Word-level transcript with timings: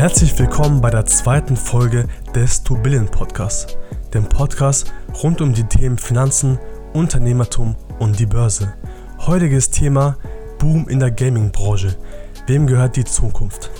Herzlich 0.00 0.38
willkommen 0.38 0.80
bei 0.80 0.88
der 0.88 1.04
zweiten 1.04 1.58
Folge 1.58 2.08
des 2.34 2.64
2 2.64 2.76
Billion 2.76 3.06
Podcasts, 3.06 3.76
dem 4.14 4.26
Podcast 4.26 4.90
rund 5.22 5.42
um 5.42 5.52
die 5.52 5.64
Themen 5.64 5.98
Finanzen, 5.98 6.58
Unternehmertum 6.94 7.76
und 7.98 8.18
die 8.18 8.24
Börse. 8.24 8.72
Heutiges 9.18 9.68
Thema 9.68 10.16
Boom 10.58 10.88
in 10.88 11.00
der 11.00 11.10
Gaming-Branche. 11.10 11.98
Wem 12.46 12.66
gehört 12.66 12.96
die 12.96 13.04
Zukunft? 13.04 13.70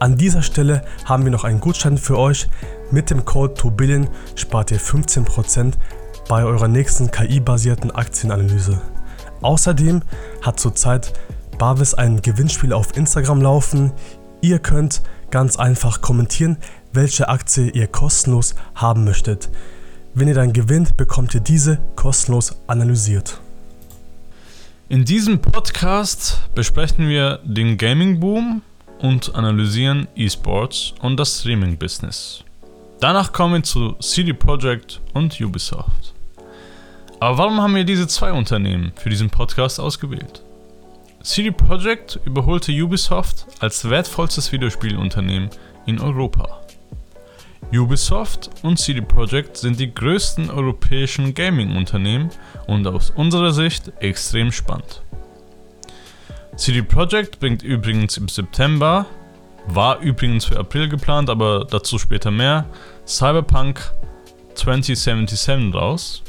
An 0.00 0.16
dieser 0.16 0.40
Stelle 0.40 0.82
haben 1.04 1.24
wir 1.24 1.32
noch 1.32 1.44
einen 1.44 1.60
Gutschein 1.60 1.98
für 1.98 2.16
euch. 2.16 2.48
Mit 2.90 3.10
dem 3.10 3.26
Code 3.26 3.60
2Billion 3.60 4.08
spart 4.36 4.70
ihr 4.70 4.80
15% 4.80 5.74
bei 6.30 6.44
eurer 6.44 6.66
nächsten 6.66 7.10
KI-basierten 7.10 7.90
Aktienanalyse. 7.90 8.80
Außerdem 9.42 10.00
hat 10.40 10.58
zurzeit 10.58 11.12
Barvis 11.58 11.92
ein 11.92 12.22
Gewinnspiel 12.22 12.72
auf 12.72 12.96
Instagram 12.96 13.42
laufen. 13.42 13.92
Ihr 14.40 14.60
könnt 14.60 15.02
ganz 15.30 15.56
einfach 15.56 16.00
kommentieren, 16.00 16.58
welche 16.92 17.28
Aktie 17.28 17.70
ihr 17.70 17.88
kostenlos 17.88 18.54
haben 18.74 19.04
möchtet. 19.04 19.50
Wenn 20.14 20.28
ihr 20.28 20.34
dann 20.34 20.52
gewinnt, 20.52 20.96
bekommt 20.96 21.34
ihr 21.34 21.40
diese 21.40 21.78
kostenlos 21.96 22.56
analysiert. 22.68 23.40
In 24.88 25.04
diesem 25.04 25.40
Podcast 25.40 26.48
besprechen 26.54 27.08
wir 27.08 27.40
den 27.44 27.76
Gaming-Boom 27.76 28.62
und 29.00 29.34
analysieren 29.34 30.06
E-Sports 30.14 30.94
und 31.02 31.18
das 31.18 31.40
Streaming-Business. 31.40 32.44
Danach 33.00 33.32
kommen 33.32 33.54
wir 33.54 33.62
zu 33.64 33.92
CD 34.00 34.32
Projekt 34.32 35.00
und 35.14 35.40
Ubisoft. 35.40 36.14
Aber 37.20 37.38
warum 37.38 37.60
haben 37.60 37.74
wir 37.74 37.84
diese 37.84 38.06
zwei 38.06 38.32
Unternehmen 38.32 38.92
für 38.96 39.10
diesen 39.10 39.30
Podcast 39.30 39.80
ausgewählt? 39.80 40.42
CD 41.28 41.50
Projekt 41.50 42.18
überholte 42.24 42.72
Ubisoft 42.72 43.46
als 43.60 43.90
wertvollstes 43.90 44.50
Videospielunternehmen 44.50 45.50
in 45.84 46.00
Europa. 46.00 46.62
Ubisoft 47.70 48.48
und 48.62 48.78
CD 48.78 49.02
Projekt 49.02 49.58
sind 49.58 49.78
die 49.78 49.92
größten 49.92 50.48
europäischen 50.48 51.34
Gaming-Unternehmen 51.34 52.30
und 52.66 52.86
aus 52.86 53.10
unserer 53.10 53.52
Sicht 53.52 53.92
extrem 54.00 54.50
spannend. 54.50 55.02
CD 56.56 56.80
Projekt 56.80 57.40
bringt 57.40 57.62
übrigens 57.62 58.16
im 58.16 58.28
September, 58.28 59.04
war 59.66 59.98
übrigens 59.98 60.46
für 60.46 60.58
April 60.58 60.88
geplant, 60.88 61.28
aber 61.28 61.66
dazu 61.66 61.98
später 61.98 62.30
mehr, 62.30 62.64
Cyberpunk 63.06 63.92
2077 64.54 65.74
raus. 65.74 66.22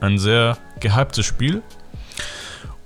Ein 0.00 0.18
sehr 0.18 0.58
gehyptes 0.80 1.24
Spiel. 1.24 1.62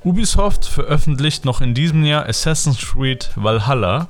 Ubisoft 0.05 0.67
veröffentlicht 0.67 1.47
noch 1.47 1.63
in 1.63 1.73
diesem 1.73 2.05
Jahr 2.05 2.29
Assassin's 2.29 2.79
Creed 2.79 3.31
Valhalla, 3.37 4.09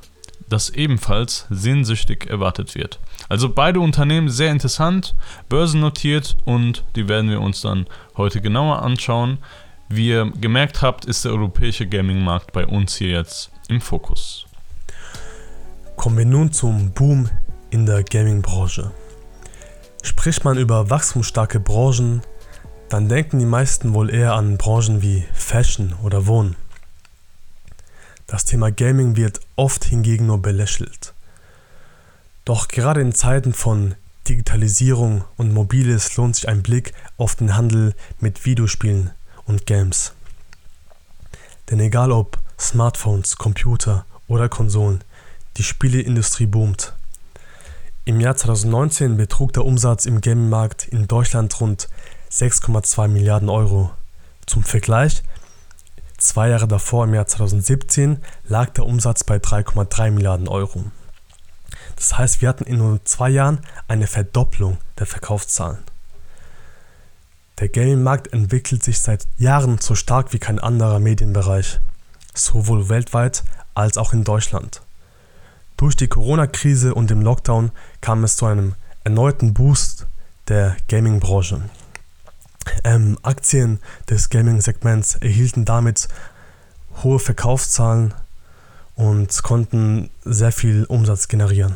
das 0.49 0.69
ebenfalls 0.69 1.47
sehnsüchtig 1.49 2.29
erwartet 2.29 2.75
wird. 2.75 2.99
Also 3.29 3.47
beide 3.47 3.79
Unternehmen 3.79 4.29
sehr 4.29 4.51
interessant, 4.51 5.15
börsennotiert 5.47 6.35
und 6.43 6.83
die 6.97 7.07
werden 7.07 7.29
wir 7.29 7.39
uns 7.39 7.61
dann 7.61 7.85
heute 8.17 8.41
genauer 8.41 8.81
anschauen. 8.81 9.37
Wie 9.87 10.09
ihr 10.09 10.31
gemerkt 10.41 10.81
habt, 10.81 11.05
ist 11.05 11.23
der 11.23 11.31
europäische 11.31 11.87
Gaming-Markt 11.87 12.51
bei 12.51 12.67
uns 12.67 12.97
hier 12.97 13.11
jetzt 13.11 13.51
im 13.69 13.79
Fokus. 13.79 14.45
Kommen 15.95 16.17
wir 16.17 16.25
nun 16.25 16.51
zum 16.51 16.91
Boom 16.91 17.29
in 17.69 17.85
der 17.85 18.03
Gaming-Branche. 18.03 18.91
Spricht 20.03 20.43
man 20.43 20.57
über 20.57 20.89
wachstumsstarke 20.89 21.61
Branchen, 21.61 22.21
dann 22.89 23.09
denken 23.09 23.39
die 23.39 23.45
meisten 23.45 23.93
wohl 23.93 24.09
eher 24.09 24.33
an 24.33 24.57
Branchen 24.57 25.01
wie 25.01 25.25
Fashion 25.33 25.93
oder 26.03 26.27
Wohnen. 26.27 26.55
Das 28.27 28.45
Thema 28.45 28.71
Gaming 28.71 29.15
wird 29.15 29.39
oft 29.55 29.85
hingegen 29.85 30.27
nur 30.27 30.41
belächelt. 30.41 31.13
Doch 32.43 32.67
gerade 32.67 33.01
in 33.01 33.13
Zeiten 33.13 33.53
von 33.53 33.95
Digitalisierung 34.27 35.23
und 35.37 35.53
Mobiles 35.53 36.15
lohnt 36.17 36.35
sich 36.35 36.47
ein 36.47 36.63
Blick 36.63 36.93
auf 37.17 37.35
den 37.35 37.55
Handel 37.55 37.93
mit 38.19 38.45
Videospielen 38.45 39.11
und 39.45 39.65
Games. 39.65 40.13
Denn 41.69 41.79
egal 41.79 42.11
ob 42.11 42.37
Smartphones, 42.59 43.37
Computer 43.37 44.05
oder 44.27 44.49
Konsolen, 44.49 45.03
die 45.57 45.63
Spieleindustrie 45.63 46.45
boomt. 46.47 46.93
Im 48.05 48.19
Jahr 48.19 48.35
2019 48.35 49.17
betrug 49.17 49.53
der 49.53 49.65
Umsatz 49.65 50.05
im 50.05 50.21
Gaming-Markt 50.21 50.87
in 50.87 51.07
Deutschland 51.07 51.59
rund 51.59 51.87
6,2 52.31 53.07
Milliarden 53.07 53.49
Euro. 53.49 53.91
Zum 54.45 54.63
Vergleich, 54.63 55.23
zwei 56.17 56.49
Jahre 56.49 56.67
davor, 56.67 57.05
im 57.05 57.13
Jahr 57.13 57.27
2017, 57.27 58.19
lag 58.47 58.69
der 58.71 58.85
Umsatz 58.85 59.23
bei 59.23 59.37
3,3 59.37 60.11
Milliarden 60.11 60.47
Euro. 60.47 60.85
Das 61.95 62.17
heißt, 62.17 62.41
wir 62.41 62.49
hatten 62.49 62.65
in 62.65 62.77
nur 62.77 63.03
zwei 63.05 63.29
Jahren 63.29 63.59
eine 63.87 64.07
Verdopplung 64.07 64.77
der 64.99 65.05
Verkaufszahlen. 65.05 65.79
Der 67.59 67.69
Gaming-Markt 67.69 68.33
entwickelt 68.33 68.83
sich 68.83 68.99
seit 68.99 69.27
Jahren 69.37 69.77
so 69.79 69.95
stark 69.95 70.33
wie 70.33 70.39
kein 70.39 70.59
anderer 70.59 70.99
Medienbereich, 70.99 71.79
sowohl 72.33 72.89
weltweit 72.89 73.43
als 73.73 73.97
auch 73.97 74.11
in 74.11 74.25
Deutschland. 74.25 74.81
Durch 75.77 75.95
die 75.95 76.07
Corona-Krise 76.07 76.93
und 76.93 77.09
dem 77.09 77.21
Lockdown 77.21 77.71
kam 78.01 78.23
es 78.23 78.35
zu 78.35 78.45
einem 78.45 78.75
erneuten 79.03 79.53
Boost 79.53 80.07
der 80.47 80.75
Gaming-Branche. 80.87 81.61
Ähm, 82.83 83.17
Aktien 83.23 83.79
des 84.09 84.29
Gaming-Segments 84.29 85.15
erhielten 85.15 85.65
damit 85.65 86.07
hohe 87.03 87.19
Verkaufszahlen 87.19 88.13
und 88.95 89.43
konnten 89.43 90.09
sehr 90.23 90.51
viel 90.51 90.85
Umsatz 90.85 91.27
generieren. 91.27 91.75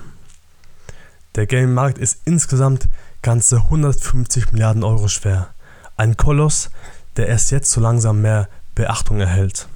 Der 1.35 1.47
Gaming-Markt 1.47 1.97
ist 1.97 2.21
insgesamt 2.25 2.87
ganze 3.21 3.57
150 3.57 4.51
Milliarden 4.51 4.83
Euro 4.83 5.07
schwer. 5.07 5.49
Ein 5.97 6.17
Koloss, 6.17 6.69
der 7.17 7.27
erst 7.27 7.51
jetzt 7.51 7.71
so 7.71 7.81
langsam 7.81 8.21
mehr 8.21 8.47
Beachtung 8.75 9.19
erhält. 9.19 9.67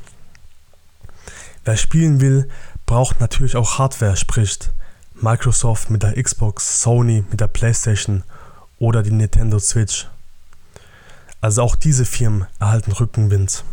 Wer 1.65 1.77
spielen 1.77 2.21
will, 2.21 2.49
braucht 2.85 3.19
natürlich 3.19 3.55
auch 3.55 3.77
Hardware, 3.77 4.15
sprich 4.15 4.59
Microsoft 5.15 5.89
mit 5.89 6.03
der 6.03 6.21
Xbox, 6.21 6.81
Sony 6.81 7.23
mit 7.29 7.39
der 7.39 7.47
PlayStation 7.47 8.23
oder 8.79 9.03
die 9.03 9.11
Nintendo 9.11 9.59
Switch. 9.59 10.07
Also 11.43 11.61
auch 11.61 11.75
diese 11.75 12.05
Firmen 12.05 12.47
erhalten 12.57 12.93
Rückenwind. 12.93 13.65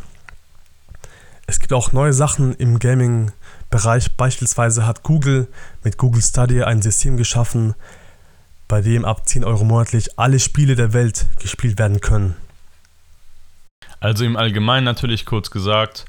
Es 1.47 1.61
gibt 1.61 1.73
auch 1.73 1.93
neue 1.93 2.13
Sachen 2.13 2.53
im 2.57 2.81
Gaming-Bereich. 2.81 4.17
Beispielsweise 4.17 4.87
hat 4.87 5.05
Google 5.05 5.47
mit 5.85 5.97
Google 5.97 6.21
Stadia 6.21 6.67
ein 6.67 6.83
System 6.83 7.17
geschaffen, 7.17 7.77
bei 8.67 8.81
dem 8.81 9.05
ab 9.05 9.29
10 9.29 9.45
Euro 9.45 9.63
monatlich 9.63 10.19
alle 10.19 10.41
Spiele 10.41 10.75
der 10.75 10.93
Welt 10.93 11.27
gespielt 11.39 11.79
werden 11.79 12.01
können. 12.01 12.35
Also 14.01 14.25
im 14.25 14.37
Allgemeinen 14.37 14.85
natürlich 14.85 15.25
kurz 15.25 15.53
gesagt, 15.53 16.07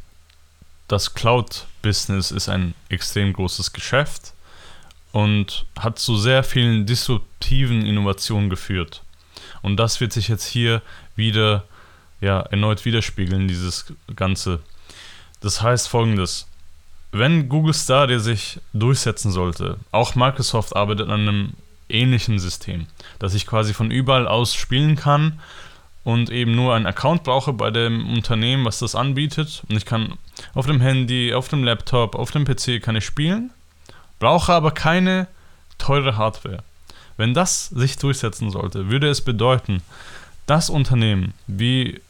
das 0.88 1.14
Cloud-Business 1.14 2.32
ist 2.32 2.50
ein 2.50 2.74
extrem 2.90 3.34
großes 3.34 3.72
Geschäft 3.72 4.34
und 5.12 5.68
hat 5.78 6.00
zu 6.00 6.18
sehr 6.18 6.44
vielen 6.44 6.88
disruptiven 6.88 7.86
Innovationen 7.86 8.50
geführt. 8.50 9.04
Und 9.62 9.78
das 9.78 10.00
wird 10.02 10.12
sich 10.12 10.28
jetzt 10.28 10.46
hier 10.46 10.82
wieder 11.22 11.64
ja, 12.20 12.42
erneut 12.42 12.84
widerspiegeln, 12.84 13.48
dieses 13.48 13.94
Ganze. 14.16 14.60
Das 15.40 15.62
heißt 15.62 15.88
folgendes. 15.88 16.48
Wenn 17.14 17.48
Google 17.50 17.74
Stadia 17.74 18.20
sich 18.20 18.60
durchsetzen 18.74 19.32
sollte, 19.32 19.78
auch 19.92 20.16
Microsoft 20.16 20.76
arbeitet 20.76 21.10
an 21.10 21.22
einem 21.22 21.54
ähnlichen 21.90 22.40
System, 22.40 22.88
dass 23.20 23.34
ich 23.34 23.48
quasi 23.48 23.74
von 23.74 23.92
überall 23.92 24.28
aus 24.28 24.56
spielen 24.56 24.96
kann 24.96 25.40
und 26.04 26.30
eben 26.30 26.56
nur 26.56 26.74
einen 26.74 26.86
Account 26.86 27.24
brauche 27.24 27.54
bei 27.54 27.70
dem 27.70 28.14
Unternehmen, 28.14 28.66
was 28.66 28.80
das 28.80 28.96
anbietet. 28.96 29.64
Und 29.70 29.78
ich 29.78 29.86
kann 29.86 30.18
auf 30.54 30.66
dem 30.66 30.82
Handy, 30.82 31.34
auf 31.34 31.48
dem 31.50 31.64
Laptop, 31.64 32.16
auf 32.16 32.32
dem 32.32 32.46
PC 32.46 32.82
kann 32.82 32.96
ich 32.96 33.06
spielen, 33.06 33.52
brauche 34.20 34.54
aber 34.54 34.72
keine 34.72 35.28
teure 35.78 36.18
Hardware. 36.18 36.64
Wenn 37.18 37.34
das 37.34 37.68
sich 37.68 37.98
durchsetzen 37.98 38.50
sollte, 38.52 38.90
würde 38.90 39.10
es 39.10 39.22
bedeuten, 39.22 39.84
dass 40.46 40.70
Unternehmen 40.70 41.34
wie 41.48 42.02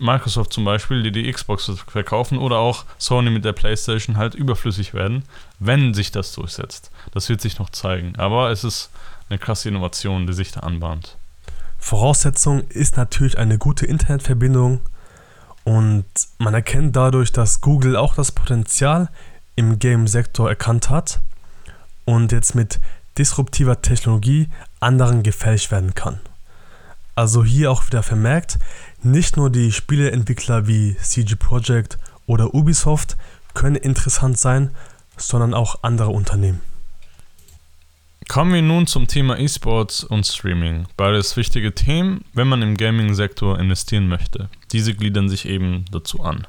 Microsoft 0.00 0.52
zum 0.52 0.64
Beispiel, 0.64 1.02
die 1.02 1.12
die 1.12 1.30
Xbox 1.30 1.70
verkaufen 1.86 2.38
oder 2.38 2.58
auch 2.58 2.84
Sony 2.98 3.30
mit 3.30 3.44
der 3.44 3.52
PlayStation 3.52 4.16
halt 4.16 4.34
überflüssig 4.34 4.94
werden, 4.94 5.24
wenn 5.58 5.92
sich 5.92 6.10
das 6.10 6.32
durchsetzt. 6.32 6.90
Das 7.12 7.28
wird 7.28 7.42
sich 7.42 7.58
noch 7.58 7.70
zeigen. 7.70 8.16
Aber 8.16 8.50
es 8.50 8.64
ist 8.64 8.90
eine 9.28 9.38
krasse 9.38 9.68
Innovation, 9.68 10.26
die 10.26 10.32
sich 10.32 10.52
da 10.52 10.60
anbahnt. 10.60 11.18
Voraussetzung 11.78 12.62
ist 12.68 12.96
natürlich 12.96 13.38
eine 13.38 13.58
gute 13.58 13.86
Internetverbindung 13.86 14.80
und 15.64 16.04
man 16.38 16.54
erkennt 16.54 16.96
dadurch, 16.96 17.32
dass 17.32 17.60
Google 17.60 17.96
auch 17.96 18.14
das 18.14 18.32
Potenzial 18.32 19.10
im 19.56 19.78
Game-Sektor 19.78 20.48
erkannt 20.48 20.88
hat 20.88 21.20
und 22.04 22.32
jetzt 22.32 22.54
mit 22.54 22.80
disruptiver 23.18 23.82
Technologie 23.82 24.48
anderen 24.78 25.22
gefällig 25.22 25.70
werden 25.70 25.94
kann. 25.94 26.20
Also 27.20 27.44
hier 27.44 27.70
auch 27.70 27.86
wieder 27.86 28.02
vermerkt, 28.02 28.58
nicht 29.02 29.36
nur 29.36 29.50
die 29.50 29.72
Spieleentwickler 29.72 30.66
wie 30.66 30.96
CG 30.96 31.36
Projekt 31.36 31.98
oder 32.24 32.54
Ubisoft 32.54 33.18
können 33.52 33.76
interessant 33.76 34.38
sein, 34.38 34.70
sondern 35.18 35.52
auch 35.52 35.82
andere 35.82 36.08
Unternehmen. 36.08 36.62
Kommen 38.26 38.54
wir 38.54 38.62
nun 38.62 38.86
zum 38.86 39.06
Thema 39.06 39.38
E-Sports 39.38 40.02
und 40.02 40.26
Streaming. 40.26 40.86
Beides 40.96 41.36
wichtige 41.36 41.74
Themen, 41.74 42.24
wenn 42.32 42.48
man 42.48 42.62
im 42.62 42.78
Gaming-Sektor 42.78 43.58
investieren 43.58 44.08
möchte. 44.08 44.48
Diese 44.72 44.94
gliedern 44.94 45.28
sich 45.28 45.44
eben 45.44 45.84
dazu 45.92 46.22
an. 46.22 46.46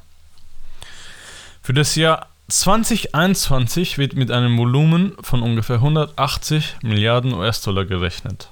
Für 1.60 1.74
das 1.74 1.96
Jahr 1.96 2.28
2021 2.48 3.98
wird 3.98 4.14
mit 4.14 4.30
einem 4.30 4.56
Volumen 4.56 5.12
von 5.20 5.42
ungefähr 5.42 5.76
180 5.76 6.76
Milliarden 6.80 7.34
US-Dollar 7.34 7.84
gerechnet. 7.84 8.48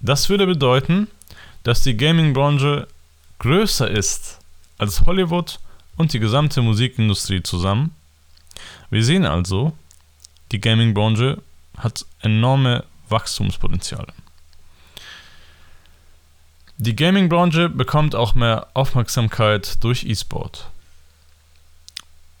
Das 0.00 0.30
würde 0.30 0.46
bedeuten, 0.46 1.06
dass 1.62 1.82
die 1.82 1.96
Gaming-Branche 1.96 2.86
größer 3.38 3.90
ist 3.90 4.38
als 4.78 5.04
Hollywood 5.06 5.58
und 5.96 6.12
die 6.12 6.20
gesamte 6.20 6.62
Musikindustrie 6.62 7.42
zusammen. 7.42 7.94
Wir 8.90 9.04
sehen 9.04 9.26
also, 9.26 9.72
die 10.52 10.60
Gaming-Branche 10.60 11.42
hat 11.76 12.04
enorme 12.20 12.84
Wachstumspotenziale. 13.08 14.12
Die 16.78 16.96
Gaming-Branche 16.96 17.68
bekommt 17.68 18.14
auch 18.14 18.34
mehr 18.34 18.68
Aufmerksamkeit 18.72 19.84
durch 19.84 20.04
E-Sport. 20.04 20.70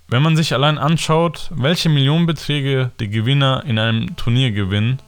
Wenn 0.08 0.22
man 0.22 0.34
sich 0.34 0.54
allein 0.54 0.78
anschaut, 0.78 1.50
welche 1.52 1.88
Millionenbeträge 1.88 2.90
die 2.98 3.10
Gewinner 3.10 3.62
in 3.66 3.78
einem 3.78 4.16
Turnier 4.16 4.50
gewinnen, 4.50 4.98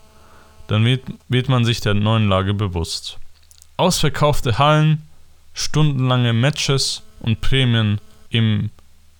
dann 0.69 0.85
wird, 0.85 1.03
wird 1.29 1.49
man 1.49 1.65
sich 1.65 1.81
der 1.81 1.95
neuen 1.95 2.29
Lage 2.29 2.55
bewusst. 2.55 3.19
Ausverkaufte 3.83 4.59
Hallen, 4.59 5.03
stundenlange 5.55 6.33
Matches 6.33 7.03
und 7.19 7.41
Prämien 7.41 8.01
im 8.31 8.71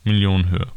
Millionenhöhe. 0.05 0.69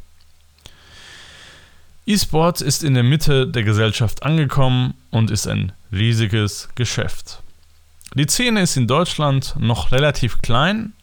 E-Sport 2.08 2.62
ist 2.62 2.84
in 2.84 2.96
der 2.96 3.04
Mitte 3.04 3.46
der 3.46 3.62
Gesellschaft 3.62 4.24
angekommen 4.24 4.96
und 5.12 5.30
ist 5.30 5.46
ein 5.46 5.72
riesiges 5.92 6.68
Geschäft. 6.74 7.44
Die 8.16 8.26
Szene 8.26 8.62
ist 8.62 8.76
in 8.76 8.88
Deutschland 8.88 9.54
noch 9.60 9.92
relativ 9.92 10.42
klein, 10.42 10.94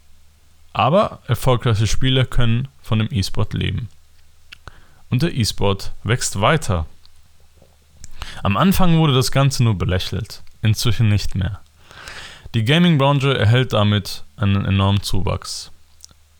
aber 0.72 1.20
erfolgreiche 1.28 1.86
Spieler 1.86 2.24
können 2.24 2.66
von 2.82 2.98
dem 2.98 3.08
E-Sport 3.12 3.54
leben. 3.54 3.90
Und 5.08 5.22
der 5.22 5.32
E-Sport 5.32 5.92
wächst 6.02 6.40
weiter. 6.40 6.86
Am 8.42 8.56
Anfang 8.56 8.98
wurde 8.98 9.14
das 9.14 9.30
Ganze 9.30 9.62
nur 9.62 9.78
belächelt, 9.78 10.42
inzwischen 10.62 11.08
nicht 11.08 11.36
mehr. 11.36 11.61
Die 12.54 12.64
Gaming-Branche 12.64 13.38
erhält 13.38 13.72
damit 13.72 14.24
einen 14.36 14.66
enormen 14.66 15.02
Zuwachs. 15.02 15.70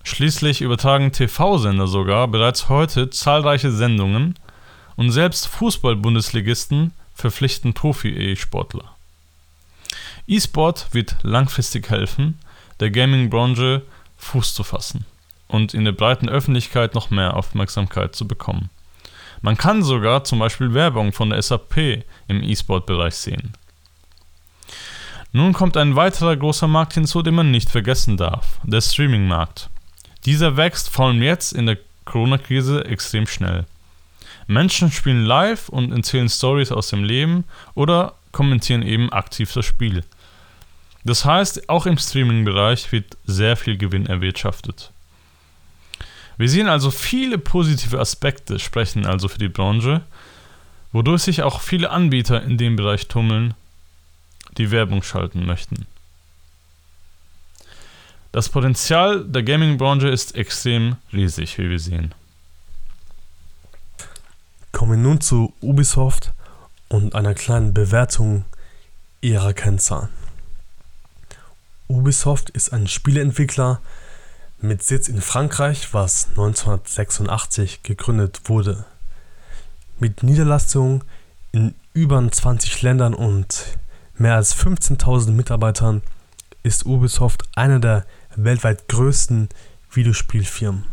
Schließlich 0.05 0.61
übertragen 0.61 1.11
TV-Sender 1.11 1.87
sogar 1.87 2.29
bereits 2.29 2.69
heute 2.69 3.09
zahlreiche 3.09 3.73
Sendungen 3.73 4.39
und 4.97 5.11
selbst 5.11 5.49
Fußball-Bundesligisten 5.49 6.93
verpflichten 7.15 7.73
Profi-E-Sportler. 7.73 8.95
E-Sport 10.27 10.89
wird 10.93 11.17
langfristig 11.23 11.89
helfen, 11.89 12.39
der 12.81 12.91
Gaming-Branche 12.91 13.81
Fuß 14.19 14.53
zu 14.53 14.65
fassen 14.65 15.07
und 15.49 15.73
in 15.73 15.87
der 15.87 15.93
breiten 15.93 16.29
Öffentlichkeit 16.29 16.95
noch 16.95 17.09
mehr 17.09 17.39
Aufmerksamkeit 17.39 18.15
zu 18.15 18.29
bekommen. 18.29 18.69
Man 19.41 19.57
kann 19.57 19.83
sogar 19.83 20.25
zum 20.25 20.41
Beispiel 20.41 20.75
Werbung 20.75 21.13
von 21.13 21.31
der 21.31 21.41
SAP 21.41 22.05
im 22.29 22.43
E-Sport-Bereich 22.43 23.15
sehen. 23.15 23.55
Nun 25.33 25.55
kommt 25.55 25.79
ein 25.79 25.97
weiterer 25.97 26.37
großer 26.37 26.69
Markt 26.69 26.93
hinzu, 26.93 27.23
den 27.23 27.35
man 27.35 27.51
nicht 27.51 27.71
vergessen 27.71 28.19
darf, 28.19 28.61
der 28.65 28.83
Streaming-Markt. 28.83 29.71
Dieser 30.27 30.59
wächst 30.59 30.91
vor 30.91 31.07
allem 31.07 31.23
jetzt 31.23 31.53
in 31.53 31.67
der 31.67 31.79
Corona-Krise 32.05 32.85
extrem 32.85 33.27
schnell. 33.27 33.65
Menschen 34.47 34.91
spielen 34.91 35.25
live 35.25 35.71
und 35.71 35.91
erzählen 35.91 36.29
Stories 36.29 36.71
aus 36.71 36.89
dem 36.89 37.03
Leben 37.03 37.45
oder 37.75 38.15
kommentieren 38.31 38.83
eben 38.83 39.11
aktiv 39.11 39.53
das 39.53 39.65
Spiel. 39.65 40.05
Das 41.05 41.25
heißt, 41.25 41.69
auch 41.69 41.87
im 41.87 41.97
Streaming-Bereich 41.97 42.93
wird 42.93 43.17
sehr 43.25 43.57
viel 43.57 43.77
Gewinn 43.77 44.07
erwirtschaftet. 44.07 44.91
Wir 46.37 46.49
sehen 46.49 46.69
also 46.69 46.91
viele 46.91 47.39
positive 47.39 47.99
Aspekte, 47.99 48.59
sprechen 48.59 49.07
also 49.07 49.29
für 49.29 49.39
die 49.39 49.49
Branche, 49.49 50.03
wodurch 50.93 51.23
sich 51.23 51.43
auch 51.43 51.61
viele 51.61 51.91
Anbieter 51.91 52.43
in 52.43 52.59
dem 52.59 52.77
Bereich 52.77 53.09
tummeln, 53.09 53.55
die 54.59 54.71
Werbung 54.71 55.03
schalten 55.03 55.47
möchten. 55.47 55.87
Das 58.33 58.49
Potenzial 58.49 59.25
der 59.25 59.43
Gaming-Branche 59.43 60.09
ist 60.09 60.35
extrem 60.35 60.97
riesig, 61.13 61.59
wie 61.59 61.69
wir 61.69 61.79
sehen. 61.79 62.15
Kommen 64.73 64.93
wir 64.93 64.99
nun 64.99 65.21
zu 65.21 65.53
Ubisoft 65.61 66.33
und 66.89 67.15
einer 67.15 67.35
kleinen 67.35 67.75
Bewertung 67.75 68.47
ihrer 69.21 69.53
Kennzahlen. 69.53 70.09
Ubisoft 71.89 72.49
ist 72.51 72.73
ein 72.73 72.87
Spieleentwickler 72.87 73.81
mit 74.63 74.83
Sitz 74.83 75.09
in 75.09 75.21
Frankreich, 75.21 75.93
was 75.93 76.29
1986 76.31 77.83
gegründet 77.83 78.43
wurde. 78.45 78.87
Mit 79.99 80.23
Niederlassungen 80.23 81.05
in 81.53 81.75
über 81.93 82.27
20 82.31 82.81
Ländern 82.81 83.13
und 83.13 83.77
mehr 84.19 84.37
als 84.37 84.57
15.000 84.57 85.31
Mitarbeitern 85.31 86.03
ist 86.63 86.87
Ubisoft 86.87 87.43
eine 87.55 87.81
der 87.81 88.05
weltweit 88.37 88.89
größten 88.89 89.49
Videospielfirmen. 89.91 90.85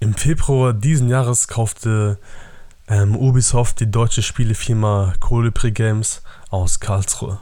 Im 0.00 0.14
Februar 0.14 0.72
diesen 0.72 1.08
Jahres 1.08 1.48
kaufte 1.48 2.18
ähm, 2.86 3.16
Ubisoft 3.16 3.80
die 3.80 3.90
deutsche 3.90 4.22
Spielefirma 4.22 5.14
Colibri 5.20 5.72
Games 5.72 6.22
aus 6.50 6.80
Karlsruhe. 6.80 7.38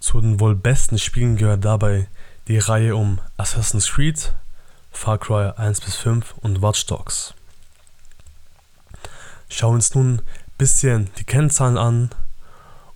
Zu 0.00 0.20
den 0.20 0.40
wohl 0.40 0.54
besten 0.54 0.98
Spielen 0.98 1.36
gehört 1.36 1.64
dabei 1.64 2.08
die 2.48 2.58
Reihe 2.58 2.96
um 2.96 3.20
Assassin's 3.36 3.90
Creed, 3.90 4.34
Far 4.92 5.18
Cry 5.18 5.52
1 5.56 5.80
bis 5.80 5.96
5 5.96 6.34
und 6.40 6.62
Watch 6.62 6.86
Dogs. 6.86 7.34
Schauen 9.48 9.76
uns 9.76 9.94
nun 9.94 10.18
ein 10.18 10.22
bisschen 10.58 11.10
die 11.18 11.24
Kennzahlen 11.24 11.78
an 11.78 12.10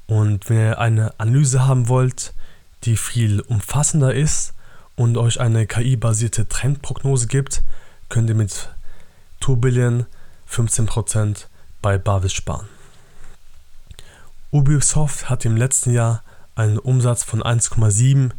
und 0.07 0.50
wenn 0.50 0.59
ihr 0.59 0.78
eine 0.78 1.19
Analyse 1.19 1.66
haben 1.66 1.88
wollt, 1.88 2.35
die 2.85 2.97
viel 2.97 3.40
umfassender 3.42 4.14
ist 4.14 4.54
und 4.97 5.16
euch 5.16 5.40
eine 5.40 5.66
KI-basierte 5.66 6.49
Trendprognose 6.49 7.26
gibt, 7.26 7.62
könnt 8.09 8.28
ihr 8.28 8.35
mit 8.35 8.71
2 9.40 9.54
Billion 9.54 10.07
15% 10.50 11.47
bei 11.80 11.97
Bavis 11.97 12.33
sparen. 12.33 12.69
Ubisoft 14.50 15.30
hat 15.30 15.45
im 15.45 15.57
letzten 15.57 15.92
Jahr 15.92 16.25
einen 16.57 16.78
Umsatz 16.78 17.23
von 17.23 17.42
1,7 17.42 18.33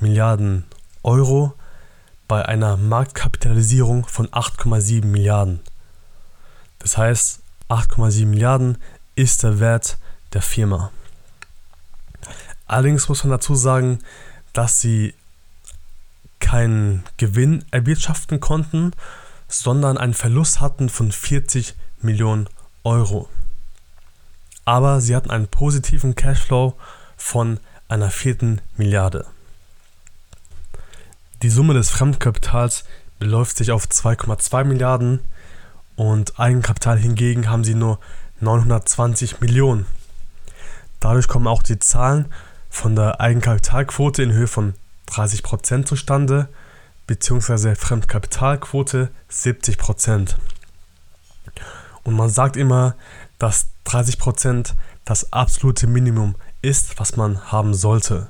Milliarden 0.00 0.64
Euro 1.04 1.54
bei 2.26 2.44
einer 2.44 2.76
Marktkapitalisierung 2.76 4.06
von 4.06 4.26
8,7 4.28 5.04
Milliarden. 5.04 5.60
Das 6.80 6.98
heißt, 6.98 7.41
8,7 7.72 8.26
Milliarden 8.26 8.76
ist 9.14 9.42
der 9.42 9.58
Wert 9.58 9.96
der 10.34 10.42
Firma. 10.42 10.90
Allerdings 12.66 13.08
muss 13.08 13.24
man 13.24 13.30
dazu 13.30 13.54
sagen, 13.54 14.00
dass 14.52 14.80
sie 14.80 15.14
keinen 16.38 17.02
Gewinn 17.16 17.64
erwirtschaften 17.70 18.40
konnten, 18.40 18.92
sondern 19.48 19.96
einen 19.96 20.12
Verlust 20.12 20.60
hatten 20.60 20.90
von 20.90 21.12
40 21.12 21.74
Millionen 22.02 22.46
Euro. 22.84 23.28
Aber 24.66 25.00
sie 25.00 25.16
hatten 25.16 25.30
einen 25.30 25.48
positiven 25.48 26.14
Cashflow 26.14 26.74
von 27.16 27.58
einer 27.88 28.10
vierten 28.10 28.60
Milliarde. 28.76 29.26
Die 31.42 31.50
Summe 31.50 31.72
des 31.72 31.88
Fremdkapitals 31.88 32.84
beläuft 33.18 33.56
sich 33.56 33.70
auf 33.70 33.86
2,2 33.86 34.64
Milliarden 34.64 35.20
und 36.10 36.40
Eigenkapital 36.40 36.98
hingegen 36.98 37.48
haben 37.48 37.62
sie 37.62 37.76
nur 37.76 38.00
920 38.40 39.40
Millionen. 39.40 39.86
Dadurch 40.98 41.28
kommen 41.28 41.46
auch 41.46 41.62
die 41.62 41.78
Zahlen 41.78 42.26
von 42.68 42.96
der 42.96 43.20
Eigenkapitalquote 43.20 44.20
in 44.20 44.32
Höhe 44.32 44.48
von 44.48 44.74
30% 45.08 45.84
zustande, 45.84 46.48
beziehungsweise 47.06 47.76
Fremdkapitalquote 47.76 49.10
70%. 49.30 50.34
Und 52.02 52.14
man 52.14 52.30
sagt 52.30 52.56
immer, 52.56 52.96
dass 53.38 53.68
30% 53.86 54.72
das 55.04 55.32
absolute 55.32 55.86
Minimum 55.86 56.34
ist, 56.62 56.98
was 56.98 57.16
man 57.16 57.52
haben 57.52 57.74
sollte. 57.74 58.28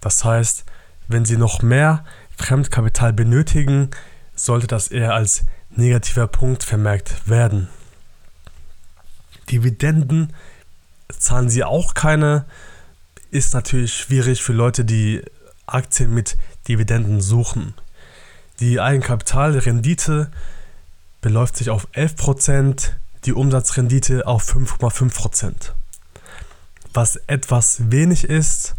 Das 0.00 0.24
heißt, 0.24 0.64
wenn 1.06 1.24
Sie 1.24 1.36
noch 1.36 1.62
mehr 1.62 2.04
Fremdkapital 2.36 3.12
benötigen, 3.12 3.90
sollte 4.34 4.66
das 4.66 4.88
eher 4.88 5.14
als 5.14 5.44
negativer 5.78 6.26
Punkt 6.26 6.64
vermerkt 6.64 7.28
werden. 7.28 7.68
Dividenden 9.50 10.34
zahlen 11.08 11.48
Sie 11.48 11.64
auch 11.64 11.94
keine. 11.94 12.44
Ist 13.30 13.54
natürlich 13.54 13.94
schwierig 13.94 14.42
für 14.42 14.52
Leute, 14.52 14.84
die 14.84 15.22
Aktien 15.66 16.12
mit 16.12 16.36
Dividenden 16.66 17.20
suchen. 17.20 17.74
Die 18.60 18.80
Eigenkapitalrendite 18.80 20.30
beläuft 21.20 21.56
sich 21.56 21.70
auf 21.70 21.88
11%, 21.94 22.90
die 23.24 23.32
Umsatzrendite 23.32 24.26
auf 24.26 24.52
5,5%. 24.52 25.72
Was 26.92 27.16
etwas 27.26 27.90
wenig 27.90 28.24
ist 28.24 28.74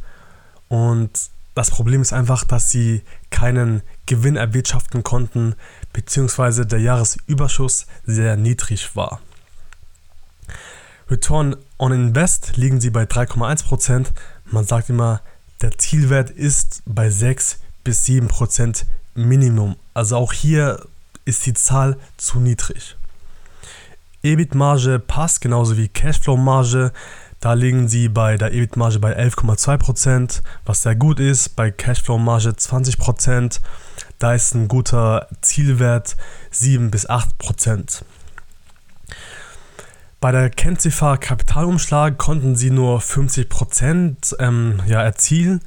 und 0.67 1.11
das 1.55 1.71
Problem 1.71 2.01
ist 2.01 2.13
einfach, 2.13 2.43
dass 2.43 2.71
sie 2.71 3.03
keinen 3.29 3.81
Gewinn 4.05 4.36
erwirtschaften 4.36 5.03
konnten, 5.03 5.55
beziehungsweise 5.93 6.65
der 6.65 6.79
Jahresüberschuss 6.79 7.86
sehr 8.05 8.36
niedrig 8.36 8.95
war. 8.95 9.21
Return 11.09 11.55
on 11.77 11.91
Invest 11.91 12.57
liegen 12.57 12.79
sie 12.79 12.91
bei 12.91 13.03
3,1%. 13.03 14.07
Man 14.45 14.65
sagt 14.65 14.89
immer, 14.89 15.21
der 15.62 15.77
Zielwert 15.77 16.29
ist 16.29 16.83
bei 16.86 17.09
6 17.09 17.59
bis 17.83 18.05
7% 18.05 18.86
Minimum. 19.15 19.75
Also 19.93 20.17
auch 20.17 20.33
hier 20.33 20.86
ist 21.25 21.45
die 21.45 21.53
Zahl 21.53 21.98
zu 22.17 22.39
niedrig. 22.39 22.95
EBIT-Marge 24.21 25.00
passt 25.00 25.41
genauso 25.41 25.77
wie 25.77 25.88
Cashflow-Marge. 25.88 26.91
Da 27.39 27.53
liegen 27.53 27.88
sie 27.88 28.10
bei 28.10 28.36
der 28.36 28.53
EBIT-Marge 28.53 29.00
bei 29.00 29.17
11,2%, 29.17 30.41
was 30.65 30.81
sehr 30.81 30.96
gut 30.96 31.22
ist. 31.22 31.55
Bei 31.55 31.72
Cashflow-Marge 31.72 32.50
20%. 32.50 33.62
Da 34.17 34.34
ist 34.34 34.53
ein 34.53 34.67
guter 34.67 35.27
Zielwert 35.41 36.17
7 36.51 36.91
bis 36.91 37.10
8%. 37.10 38.03
Bei 40.19 40.34
der 40.34 40.50
Kennziffer 40.50 41.17
Kapitalumschlag 41.17 42.17
konnten 42.17 42.58
sie 42.58 42.72
nur 42.72 43.00
50% 43.00 44.36
ähm, 44.39 44.81
ja, 44.86 45.01
erzielen. 45.01 45.62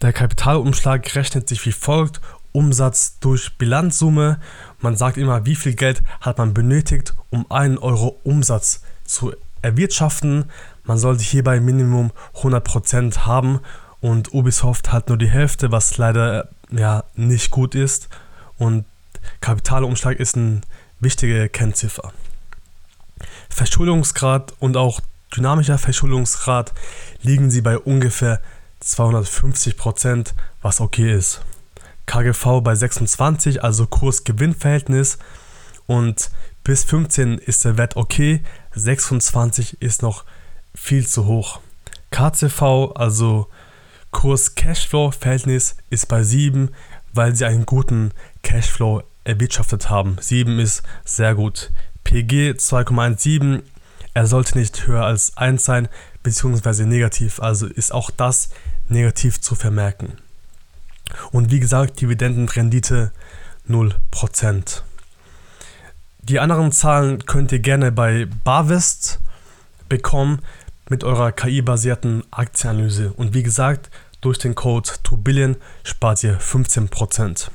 Der 0.00 0.12
Kapitalumschlag 0.12 1.12
rechnet 1.16 1.48
sich 1.48 1.66
wie 1.66 1.72
folgt: 1.72 2.20
Umsatz 2.52 3.18
durch 3.18 3.58
Bilanzsumme. 3.58 4.38
Man 4.78 4.96
sagt 4.96 5.16
immer, 5.16 5.44
wie 5.44 5.56
viel 5.56 5.74
Geld 5.74 6.02
hat 6.20 6.38
man 6.38 6.54
benötigt, 6.54 7.14
um 7.30 7.50
einen 7.50 7.78
Euro 7.78 8.20
Umsatz 8.22 8.82
zu 9.04 9.32
erwirtschaften. 9.62 10.46
Man 10.84 10.98
sollte 10.98 11.22
hierbei 11.22 11.60
Minimum 11.60 12.12
100% 12.36 13.20
haben 13.26 13.60
und 14.00 14.32
Ubisoft 14.32 14.92
hat 14.92 15.08
nur 15.08 15.18
die 15.18 15.30
Hälfte, 15.30 15.72
was 15.72 15.96
leider 15.96 16.48
ja 16.70 17.04
nicht 17.14 17.50
gut 17.50 17.74
ist. 17.74 18.08
Und 18.56 18.84
Kapitalumschlag 19.40 20.18
ist 20.18 20.36
eine 20.36 20.60
wichtige 21.00 21.48
Kennziffer. 21.48 22.12
Verschuldungsgrad 23.48 24.54
und 24.60 24.76
auch 24.76 25.00
dynamischer 25.36 25.78
Verschuldungsgrad 25.78 26.72
liegen 27.22 27.50
sie 27.50 27.60
bei 27.60 27.78
ungefähr 27.78 28.40
250%, 28.82 30.34
was 30.62 30.80
okay 30.80 31.12
ist. 31.12 31.42
KGV 32.06 32.62
bei 32.62 32.74
26, 32.74 33.62
also 33.62 33.86
Kurs-Gewinn-Verhältnis 33.86 35.18
und 35.86 36.30
bis 36.68 36.84
15 36.84 37.38
ist 37.38 37.64
der 37.64 37.78
Wert 37.78 37.96
okay, 37.96 38.42
26 38.74 39.80
ist 39.80 40.02
noch 40.02 40.26
viel 40.74 41.06
zu 41.06 41.24
hoch. 41.24 41.60
KCV, 42.10 42.92
also 42.94 43.48
Kurs-Cashflow-Verhältnis, 44.10 45.76
ist 45.88 46.08
bei 46.08 46.22
7, 46.22 46.68
weil 47.14 47.34
sie 47.34 47.46
einen 47.46 47.64
guten 47.64 48.10
Cashflow 48.42 49.02
erwirtschaftet 49.24 49.88
haben. 49.88 50.18
7 50.20 50.58
ist 50.58 50.82
sehr 51.06 51.34
gut. 51.34 51.70
PG 52.04 52.50
2,17, 52.58 53.62
er 54.12 54.26
sollte 54.26 54.58
nicht 54.58 54.86
höher 54.86 55.06
als 55.06 55.38
1 55.38 55.64
sein, 55.64 55.88
beziehungsweise 56.22 56.84
negativ, 56.84 57.40
also 57.40 57.66
ist 57.66 57.94
auch 57.94 58.10
das 58.10 58.50
negativ 58.88 59.40
zu 59.40 59.54
vermerken. 59.54 60.18
Und 61.32 61.50
wie 61.50 61.60
gesagt, 61.60 62.02
Dividendenrendite 62.02 63.12
0%. 63.66 64.82
Die 66.28 66.40
anderen 66.40 66.72
Zahlen 66.72 67.24
könnt 67.24 67.52
ihr 67.52 67.58
gerne 67.58 67.90
bei 67.90 68.26
Barvest 68.44 69.18
bekommen 69.88 70.42
mit 70.90 71.02
eurer 71.02 71.32
KI-basierten 71.32 72.22
Aktienanalyse. 72.30 73.14
Und 73.14 73.32
wie 73.32 73.42
gesagt, 73.42 73.88
durch 74.20 74.36
den 74.36 74.54
Code 74.54 74.90
2Billion 75.06 75.56
spart 75.84 76.22
ihr 76.24 76.38
15%. 76.38 77.48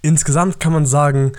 Insgesamt 0.00 0.60
kann 0.60 0.72
man 0.72 0.86
sagen, 0.86 1.32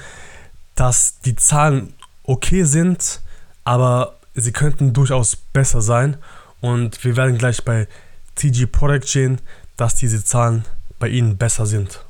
dass 0.75 1.21
die 1.21 1.37
Zahlen 1.37 1.93
okay 2.23 2.63
sind, 2.63 3.21
aber 3.63 4.17
sie 4.33 4.51
könnten 4.51 4.91
durchaus 4.91 5.37
besser 5.37 5.81
sein. 5.81 6.17
Und 6.59 7.05
wir 7.05 7.15
werden 7.15 7.37
gleich 7.37 7.63
bei 7.63 7.87
TG 8.35 8.65
Product 8.65 9.07
sehen, 9.07 9.39
dass 9.77 9.95
diese 9.95 10.25
Zahlen 10.25 10.65
bei 10.99 11.07
ihnen 11.07 11.37
besser 11.37 11.65
sind. 11.65 12.03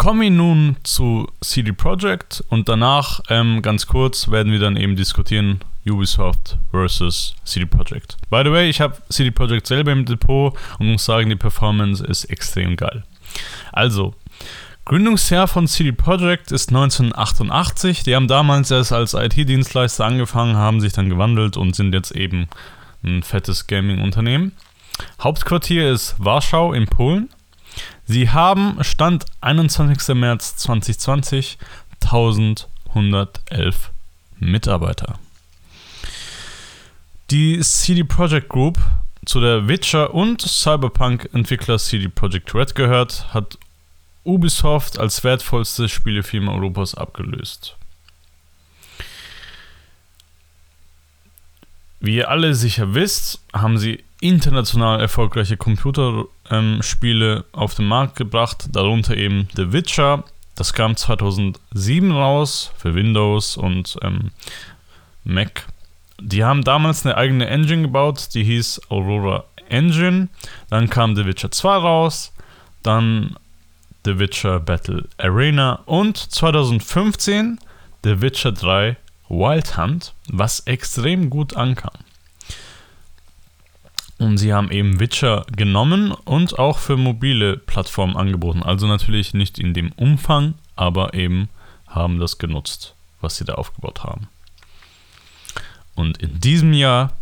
Kommen 0.00 0.22
wir 0.22 0.30
nun 0.30 0.76
zu 0.82 1.26
CD 1.42 1.72
Projekt 1.72 2.42
und 2.48 2.70
danach 2.70 3.20
ähm, 3.28 3.60
ganz 3.60 3.86
kurz 3.86 4.30
werden 4.30 4.50
wir 4.50 4.58
dann 4.58 4.78
eben 4.78 4.96
diskutieren 4.96 5.60
Ubisoft 5.86 6.56
versus 6.70 7.34
CD 7.44 7.66
Projekt. 7.66 8.16
By 8.30 8.40
the 8.42 8.50
way, 8.50 8.70
ich 8.70 8.80
habe 8.80 8.96
CD 9.10 9.30
Projekt 9.30 9.66
selber 9.66 9.92
im 9.92 10.06
Depot 10.06 10.56
und 10.78 10.90
muss 10.90 11.04
sagen, 11.04 11.28
die 11.28 11.36
Performance 11.36 12.02
ist 12.02 12.24
extrem 12.24 12.76
geil. 12.76 13.04
Also, 13.72 14.14
Gründungsjahr 14.86 15.46
von 15.46 15.68
CD 15.68 15.92
Projekt 15.92 16.50
ist 16.50 16.70
1988. 16.70 18.02
Die 18.02 18.16
haben 18.16 18.26
damals 18.26 18.70
erst 18.70 18.94
als 18.94 19.12
IT-Dienstleister 19.12 20.06
angefangen, 20.06 20.56
haben 20.56 20.80
sich 20.80 20.94
dann 20.94 21.10
gewandelt 21.10 21.58
und 21.58 21.76
sind 21.76 21.92
jetzt 21.92 22.12
eben 22.12 22.48
ein 23.04 23.22
fettes 23.22 23.66
Gaming-Unternehmen. 23.66 24.52
Hauptquartier 25.22 25.92
ist 25.92 26.14
Warschau 26.16 26.72
in 26.72 26.86
Polen. 26.86 27.28
Sie 28.06 28.30
haben 28.30 28.82
Stand 28.82 29.26
21. 29.40 30.14
März 30.14 30.56
2020 30.56 31.58
1111 32.02 33.90
Mitarbeiter. 34.38 35.18
Die 37.30 37.60
CD 37.60 38.02
Projekt 38.02 38.48
Group, 38.48 38.78
zu 39.24 39.40
der 39.40 39.68
Witcher 39.68 40.14
und 40.14 40.40
Cyberpunk-Entwickler 40.40 41.78
CD 41.78 42.08
Projekt 42.08 42.54
Red 42.54 42.74
gehört, 42.74 43.32
hat 43.32 43.58
Ubisoft 44.24 44.98
als 44.98 45.22
wertvollste 45.22 45.88
Spielefirma 45.88 46.52
Europas 46.52 46.94
abgelöst. 46.94 47.76
Wie 52.00 52.16
ihr 52.16 52.30
alle 52.30 52.54
sicher 52.54 52.94
wisst, 52.94 53.40
haben 53.52 53.78
sie 53.78 54.02
international 54.20 55.00
erfolgreiche 55.00 55.56
Computerspiele 55.56 56.28
ähm, 56.50 56.80
auf 57.52 57.74
den 57.74 57.86
Markt 57.86 58.16
gebracht, 58.16 58.68
darunter 58.72 59.16
eben 59.16 59.48
The 59.54 59.72
Witcher. 59.72 60.24
Das 60.54 60.72
kam 60.72 60.96
2007 60.96 62.10
raus 62.10 62.72
für 62.76 62.94
Windows 62.94 63.56
und 63.56 63.96
ähm, 64.02 64.30
Mac. 65.24 65.66
Die 66.20 66.44
haben 66.44 66.64
damals 66.64 67.06
eine 67.06 67.16
eigene 67.16 67.46
Engine 67.46 67.82
gebaut, 67.82 68.28
die 68.34 68.44
hieß 68.44 68.82
Aurora 68.90 69.44
Engine. 69.68 70.28
Dann 70.68 70.90
kam 70.90 71.16
The 71.16 71.24
Witcher 71.24 71.50
2 71.50 71.76
raus, 71.76 72.32
dann 72.82 73.36
The 74.04 74.18
Witcher 74.18 74.60
Battle 74.60 75.08
Arena 75.18 75.80
und 75.86 76.16
2015 76.16 77.58
The 78.04 78.20
Witcher 78.20 78.52
3 78.52 78.96
Wild 79.28 79.76
Hunt, 79.76 80.14
was 80.28 80.60
extrem 80.60 81.30
gut 81.30 81.56
ankam. 81.56 81.92
Und 84.20 84.36
sie 84.36 84.52
haben 84.52 84.70
eben 84.70 85.00
Witcher 85.00 85.46
genommen 85.50 86.12
und 86.12 86.58
auch 86.58 86.78
für 86.78 86.98
mobile 86.98 87.56
Plattformen 87.56 88.18
angeboten. 88.18 88.62
Also 88.62 88.86
natürlich 88.86 89.32
nicht 89.32 89.58
in 89.58 89.72
dem 89.72 89.92
Umfang, 89.92 90.52
aber 90.76 91.14
eben 91.14 91.48
haben 91.86 92.18
das 92.18 92.36
genutzt, 92.36 92.94
was 93.22 93.36
sie 93.36 93.46
da 93.46 93.54
aufgebaut 93.54 94.04
haben. 94.04 94.28
Und 95.94 96.18
in 96.18 96.38
diesem 96.38 96.74
Jahr, 96.74 97.14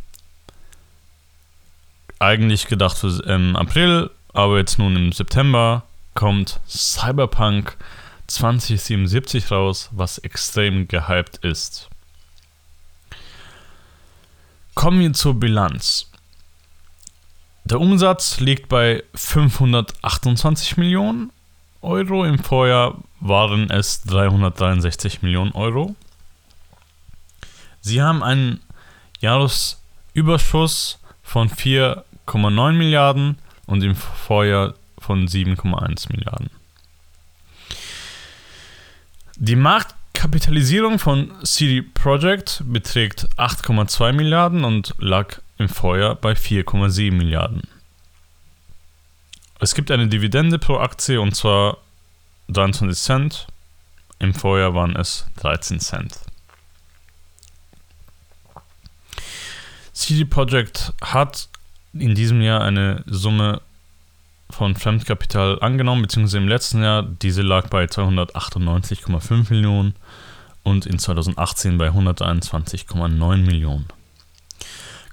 eigentlich 2.18 2.66
gedacht 2.66 2.98
für 2.98 3.22
ähm, 3.28 3.54
April, 3.54 4.10
aber 4.32 4.58
jetzt 4.58 4.80
nun 4.80 4.96
im 4.96 5.12
September, 5.12 5.84
kommt 6.14 6.58
Cyberpunk 6.66 7.76
2077 8.26 9.52
raus, 9.52 9.88
was 9.92 10.18
extrem 10.18 10.88
gehypt 10.88 11.36
ist. 11.44 11.88
Kommen 14.74 14.98
wir 14.98 15.12
zur 15.12 15.38
Bilanz. 15.38 16.10
Der 17.70 17.82
Umsatz 17.82 18.40
liegt 18.40 18.70
bei 18.70 19.02
528 19.14 20.78
Millionen 20.78 21.30
Euro. 21.82 22.24
Im 22.24 22.38
Vorjahr 22.38 22.96
waren 23.20 23.68
es 23.68 24.00
363 24.04 25.20
Millionen 25.20 25.52
Euro. 25.52 25.94
Sie 27.82 28.00
haben 28.00 28.22
einen 28.22 28.60
Jahresüberschuss 29.20 30.98
von 31.22 31.50
4,9 31.50 32.72
Milliarden 32.72 33.36
und 33.66 33.82
im 33.82 33.94
Vorjahr 33.96 34.72
von 34.98 35.28
7,1 35.28 36.10
Milliarden. 36.10 36.48
Die 39.36 39.56
Marktkapitalisierung 39.56 40.98
von 40.98 41.32
CD 41.44 41.82
Projekt 41.82 42.62
beträgt 42.64 43.28
8,2 43.36 44.14
Milliarden 44.14 44.64
und 44.64 44.94
lag 44.98 45.42
im 45.58 45.68
Vorjahr 45.68 46.14
bei 46.14 46.32
4,7 46.32 47.12
Milliarden. 47.12 47.62
Es 49.60 49.74
gibt 49.74 49.90
eine 49.90 50.08
Dividende 50.08 50.58
pro 50.58 50.78
Aktie 50.78 51.20
und 51.20 51.34
zwar 51.34 51.78
23 52.48 52.96
Cent. 52.96 53.46
Im 54.20 54.34
Vorjahr 54.34 54.74
waren 54.74 54.96
es 54.96 55.26
13 55.36 55.80
Cent. 55.80 56.20
CD 59.92 60.24
Projekt 60.24 60.92
hat 61.02 61.48
in 61.92 62.14
diesem 62.14 62.40
Jahr 62.40 62.60
eine 62.60 63.02
Summe 63.06 63.60
von 64.50 64.76
Fremdkapital 64.76 65.60
angenommen, 65.60 66.02
beziehungsweise 66.02 66.38
im 66.38 66.48
letzten 66.48 66.82
Jahr. 66.82 67.02
Diese 67.02 67.42
lag 67.42 67.68
bei 67.68 67.84
298,5 67.84 69.50
Millionen 69.50 69.94
und 70.62 70.86
in 70.86 70.98
2018 70.98 71.78
bei 71.78 71.88
121,9 71.88 73.36
Millionen. 73.38 73.86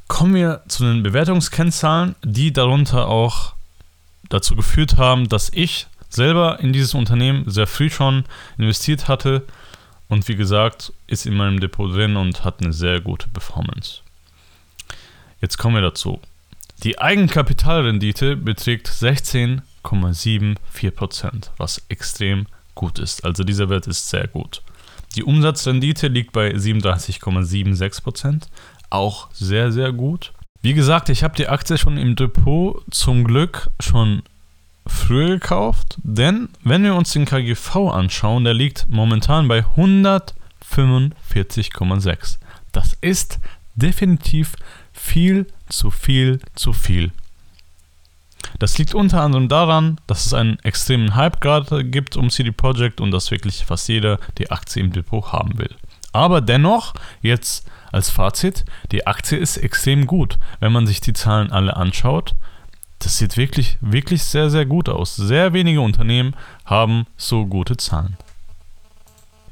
Kommen 0.07 0.35
wir 0.35 0.62
zu 0.67 0.83
den 0.83 1.03
Bewertungskennzahlen, 1.03 2.15
die 2.24 2.53
darunter 2.53 3.07
auch 3.07 3.53
dazu 4.29 4.55
geführt 4.55 4.97
haben, 4.97 5.29
dass 5.29 5.51
ich 5.53 5.88
selber 6.09 6.59
in 6.59 6.74
dieses 6.74 6.93
Unternehmen 6.93 7.50
sehr 7.50 7.67
früh 7.67 7.89
schon 7.89 8.25
investiert 8.57 9.07
hatte 9.07 9.43
und 10.07 10.27
wie 10.27 10.35
gesagt, 10.35 10.93
ist 11.07 11.25
in 11.25 11.35
meinem 11.35 11.59
Depot 11.59 11.91
drin 11.91 12.15
und 12.15 12.43
hat 12.43 12.62
eine 12.62 12.74
sehr 12.74 13.01
gute 13.01 13.27
Performance. 13.29 14.01
Jetzt 15.41 15.57
kommen 15.57 15.74
wir 15.75 15.81
dazu. 15.81 16.19
Die 16.83 17.00
Eigenkapitalrendite 17.00 18.35
beträgt 18.35 18.89
16,74%, 18.89 21.50
was 21.57 21.81
extrem 21.89 22.45
gut 22.75 23.00
ist. 23.00 23.25
Also 23.25 23.43
dieser 23.43 23.69
Wert 23.69 23.88
ist 23.88 24.07
sehr 24.09 24.27
gut. 24.27 24.62
Die 25.15 25.24
Umsatzrendite 25.24 26.09
liegt 26.09 26.33
bei 26.33 26.51
37,76%, 26.51 28.43
auch 28.89 29.29
sehr, 29.33 29.71
sehr 29.71 29.91
gut. 29.91 30.33
Wie 30.61 30.73
gesagt, 30.73 31.09
ich 31.09 31.23
habe 31.23 31.35
die 31.35 31.47
Aktie 31.47 31.77
schon 31.77 31.97
im 31.97 32.15
Depot 32.15 32.83
zum 32.89 33.23
Glück 33.23 33.69
schon 33.79 34.23
früher 34.87 35.29
gekauft, 35.29 35.97
denn 36.03 36.49
wenn 36.63 36.83
wir 36.83 36.95
uns 36.95 37.13
den 37.13 37.25
KGV 37.25 37.91
anschauen, 37.91 38.43
der 38.43 38.53
liegt 38.53 38.87
momentan 38.89 39.47
bei 39.47 39.63
145,6. 39.75 42.37
Das 42.71 42.95
ist 43.01 43.39
definitiv 43.75 44.55
viel 44.93 45.47
zu 45.69 45.91
viel 45.91 46.39
zu 46.55 46.73
viel. 46.73 47.11
Das 48.59 48.77
liegt 48.77 48.93
unter 48.93 49.21
anderem 49.21 49.49
daran, 49.49 49.99
dass 50.07 50.25
es 50.25 50.33
einen 50.33 50.59
extremen 50.59 51.15
Hype 51.15 51.41
gerade 51.41 51.83
gibt 51.83 52.15
um 52.15 52.29
CD 52.29 52.51
Projekt 52.51 53.01
und 53.01 53.11
dass 53.11 53.31
wirklich 53.31 53.65
fast 53.65 53.89
jeder 53.89 54.19
die 54.37 54.51
Aktie 54.51 54.81
im 54.81 54.91
Depot 54.91 55.31
haben 55.31 55.57
will. 55.57 55.75
Aber 56.13 56.41
dennoch, 56.41 56.93
jetzt 57.21 57.67
als 57.95 58.09
Fazit, 58.09 58.65
die 58.91 59.07
Aktie 59.07 59.37
ist 59.37 59.57
extrem 59.57 60.05
gut. 60.05 60.37
Wenn 60.59 60.73
man 60.73 60.85
sich 60.85 60.99
die 60.99 61.13
Zahlen 61.13 61.51
alle 61.51 61.75
anschaut, 61.77 62.35
das 62.99 63.17
sieht 63.17 63.37
wirklich, 63.37 63.77
wirklich 63.81 64.23
sehr, 64.23 64.49
sehr 64.49 64.65
gut 64.65 64.89
aus. 64.89 65.15
Sehr 65.15 65.53
wenige 65.53 65.81
Unternehmen 65.81 66.35
haben 66.65 67.07
so 67.17 67.45
gute 67.45 67.77
Zahlen. 67.77 68.17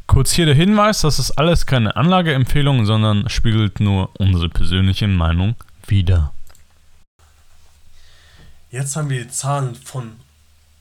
Kurz 0.08 0.34
hier 0.34 0.46
der 0.46 0.56
Hinweis, 0.56 1.02
das 1.02 1.20
ist 1.20 1.32
alles 1.32 1.66
keine 1.66 1.96
Anlageempfehlung, 1.96 2.86
sondern 2.86 3.30
spiegelt 3.30 3.80
nur 3.80 4.10
unsere 4.20 4.50
persönliche 4.50 5.08
Meinung 5.08 5.56
wider. 5.88 6.34
Jetzt 8.70 8.96
haben 8.96 9.10
wir 9.10 9.24
die 9.24 9.30
Zahlen 9.30 9.76
von 9.76 10.18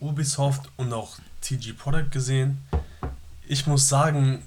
Ubisoft 0.01 0.69
und 0.77 0.93
auch 0.93 1.19
TG 1.41 1.75
Product 1.75 2.11
gesehen. 2.11 2.59
Ich 3.47 3.67
muss 3.67 3.89
sagen, 3.89 4.43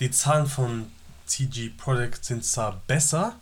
die 0.00 0.10
Zahlen 0.10 0.46
von 0.46 0.86
TG 1.26 1.70
Product 1.76 2.18
sind 2.22 2.44
zwar 2.44 2.82
besser, 2.86 3.34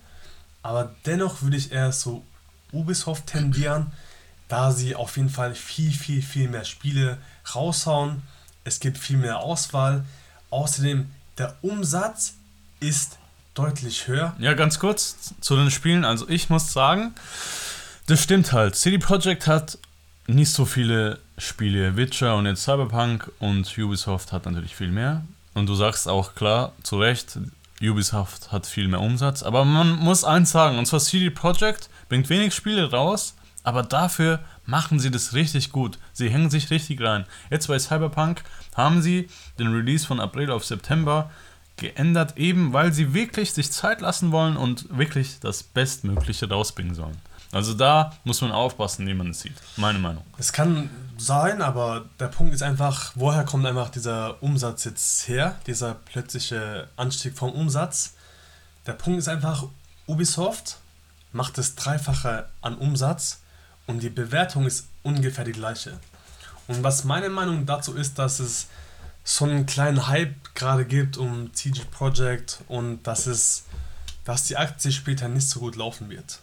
aber 0.63 0.95
dennoch 1.07 1.43
würde 1.43 1.57
ich 1.57 1.73
eher 1.73 1.93
so 1.93 2.25
Ubisoft 2.73 3.27
tendieren, 3.27 3.93
da 4.49 4.73
sie 4.73 4.95
auf 4.95 5.17
jeden 5.17 5.31
Fall 5.31 5.55
viel, 5.55 5.93
viel, 5.93 6.23
viel 6.23 6.49
mehr 6.49 6.65
Spiele 6.65 7.19
raushauen. 7.55 8.23
Es 8.65 8.81
gibt 8.81 8.99
viel 8.99 9.17
mehr 9.17 9.39
Auswahl. 9.39 10.05
Außerdem, 10.51 11.11
der 11.39 11.57
Umsatz 11.63 12.35
ist 12.81 13.19
deutlich 13.55 14.09
höher. 14.09 14.35
Ja, 14.39 14.55
ganz 14.55 14.79
kurz 14.79 15.35
zu 15.41 15.57
den 15.57 15.71
Spielen. 15.71 16.05
Also 16.05 16.29
ich 16.29 16.51
muss 16.51 16.73
sagen, 16.73 17.15
das 18.07 18.23
stimmt 18.23 18.53
halt. 18.53 18.77
CD 18.77 18.99
Projekt 18.99 19.47
hat 19.47 19.79
nicht 20.27 20.51
so 20.51 20.65
viele 20.65 21.19
Spiele. 21.39 21.97
Witcher 21.97 22.37
und 22.37 22.47
jetzt 22.47 22.65
Cyberpunk 22.65 23.31
und 23.39 23.77
Ubisoft 23.79 24.33
hat 24.33 24.47
natürlich 24.47 24.77
viel 24.77 24.91
mehr. 24.91 25.25
Und 25.55 25.67
du 25.67 25.75
sagst 25.75 26.09
auch 26.09 26.35
klar, 26.35 26.73
zu 26.83 26.99
Recht, 26.99 27.39
Ubisoft 27.83 28.53
hat 28.53 28.67
viel 28.67 28.89
mehr 28.89 29.01
Umsatz. 29.01 29.43
Aber 29.43 29.65
man 29.65 29.97
muss 29.97 30.25
eins 30.25 30.51
sagen, 30.51 30.79
und 30.79 30.87
zwar 30.87 31.01
CD 31.01 31.31
Projekt 31.31 31.91
bringt 32.09 32.29
wenig 32.29 32.55
Spiele 32.55 32.91
raus, 32.91 33.35
aber 33.63 33.83
dafür 33.83 34.41
machen 34.67 35.01
sie 35.01 35.11
das 35.11 35.33
richtig 35.35 35.73
gut. 35.73 35.99
Sie 36.13 36.31
hängen 36.31 36.51
sich 36.51 36.71
richtig 36.71 37.01
rein. 37.01 37.25
Jetzt 37.51 37.67
bei 37.69 37.79
Cyberpunk 37.79 38.43
haben 38.75 39.03
sie 39.03 39.29
den 39.59 39.75
Release 39.75 40.07
von 40.07 40.21
April 40.21 40.51
auf 40.51 40.65
September 40.65 41.31
geändert, 41.77 42.37
eben 42.37 42.73
weil 42.73 42.93
sie 42.93 43.15
wirklich 43.15 43.53
sich 43.53 43.73
Zeit 43.73 44.01
lassen 44.01 44.31
wollen 44.31 44.57
und 44.57 44.97
wirklich 44.97 45.41
das 45.41 45.63
Bestmögliche 45.63 46.49
rausbringen 46.49 46.95
sollen. 46.95 47.19
Also 47.55 47.73
da 47.73 48.13
muss 48.25 48.41
man 48.41 48.51
aufpassen, 48.51 49.07
wie 49.07 49.15
man 49.15 49.31
es 49.31 49.41
sieht. 49.41 49.55
Meine 49.77 50.01
Meinung. 50.01 50.25
Es 50.39 50.53
kann 50.53 50.91
sein, 51.17 51.63
aber 51.63 52.05
der 52.19 52.27
Punkt 52.27 52.53
ist 52.53 52.63
einfach, 52.63 53.13
woher 53.15 53.45
kommt 53.45 53.65
einfach 53.65 53.91
dieser 53.91 54.43
Umsatz 54.43 54.83
jetzt 54.85 55.29
her? 55.29 55.55
Dieser 55.69 55.95
plötzliche 55.95 56.89
Anstieg 56.97 57.39
vom 57.39 57.53
Umsatz. 57.53 58.15
Der 58.89 58.95
Punkt 58.95 59.21
ist 59.21 59.29
einfach, 59.29 59.69
Ubisoft 60.09 60.79
macht 61.33 61.57
das 61.57 61.77
Dreifache 61.77 62.49
an 62.61 62.77
Umsatz 62.77 63.41
und 63.87 64.03
die 64.03 64.11
Bewertung 64.11 64.67
ist 64.67 64.89
ungefähr 65.05 65.45
die 65.45 65.53
gleiche. 65.53 66.01
Und 66.67 66.83
was 66.83 67.05
meine 67.05 67.29
Meinung 67.29 67.67
dazu 67.67 67.95
ist, 67.95 68.19
dass 68.19 68.41
es 68.41 68.67
so 69.23 69.45
einen 69.45 69.65
kleinen 69.67 70.09
Hype 70.09 70.55
gerade 70.57 70.85
gibt 70.85 71.17
um 71.17 71.53
TG 71.53 71.85
Project 71.93 72.63
und 72.67 73.05
dass 73.05 73.29
es, 73.29 73.65
dass 74.25 74.43
die 74.43 74.57
Aktie 74.57 74.91
später 74.91 75.29
nicht 75.29 75.49
so 75.49 75.61
gut 75.61 75.77
laufen 75.77 76.11
wird. 76.11 76.41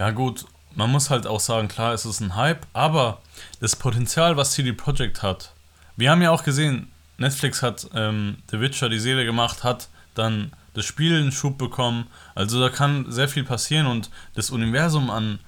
Ja 0.00 0.12
gut, 0.12 0.46
man 0.74 0.90
muss 0.90 1.10
halt 1.10 1.26
auch 1.26 1.40
sagen, 1.40 1.68
klar, 1.68 1.92
es 1.92 2.06
ist 2.06 2.20
ein 2.20 2.34
Hype, 2.34 2.66
aber 2.72 3.20
das 3.60 3.76
Potenzial, 3.76 4.34
was 4.38 4.52
CD 4.52 4.72
Projekt 4.72 5.22
hat, 5.22 5.52
wir 5.94 6.10
haben 6.10 6.22
ja 6.22 6.30
auch 6.30 6.42
gesehen, 6.42 6.90
Netflix 7.18 7.62
hat 7.62 7.86
ähm, 7.94 8.38
The 8.50 8.60
Witcher 8.60 8.88
die 8.88 8.98
Seele 8.98 9.26
gemacht, 9.26 9.62
hat 9.62 9.90
dann 10.14 10.52
das 10.72 10.86
Spiel 10.86 11.14
einen 11.14 11.32
Schub 11.32 11.58
bekommen, 11.58 12.06
also 12.34 12.58
da 12.58 12.70
kann 12.70 13.12
sehr 13.12 13.28
viel 13.28 13.44
passieren 13.44 13.86
und 13.86 14.08
das 14.34 14.48
Universum 14.48 15.10
an 15.10 15.38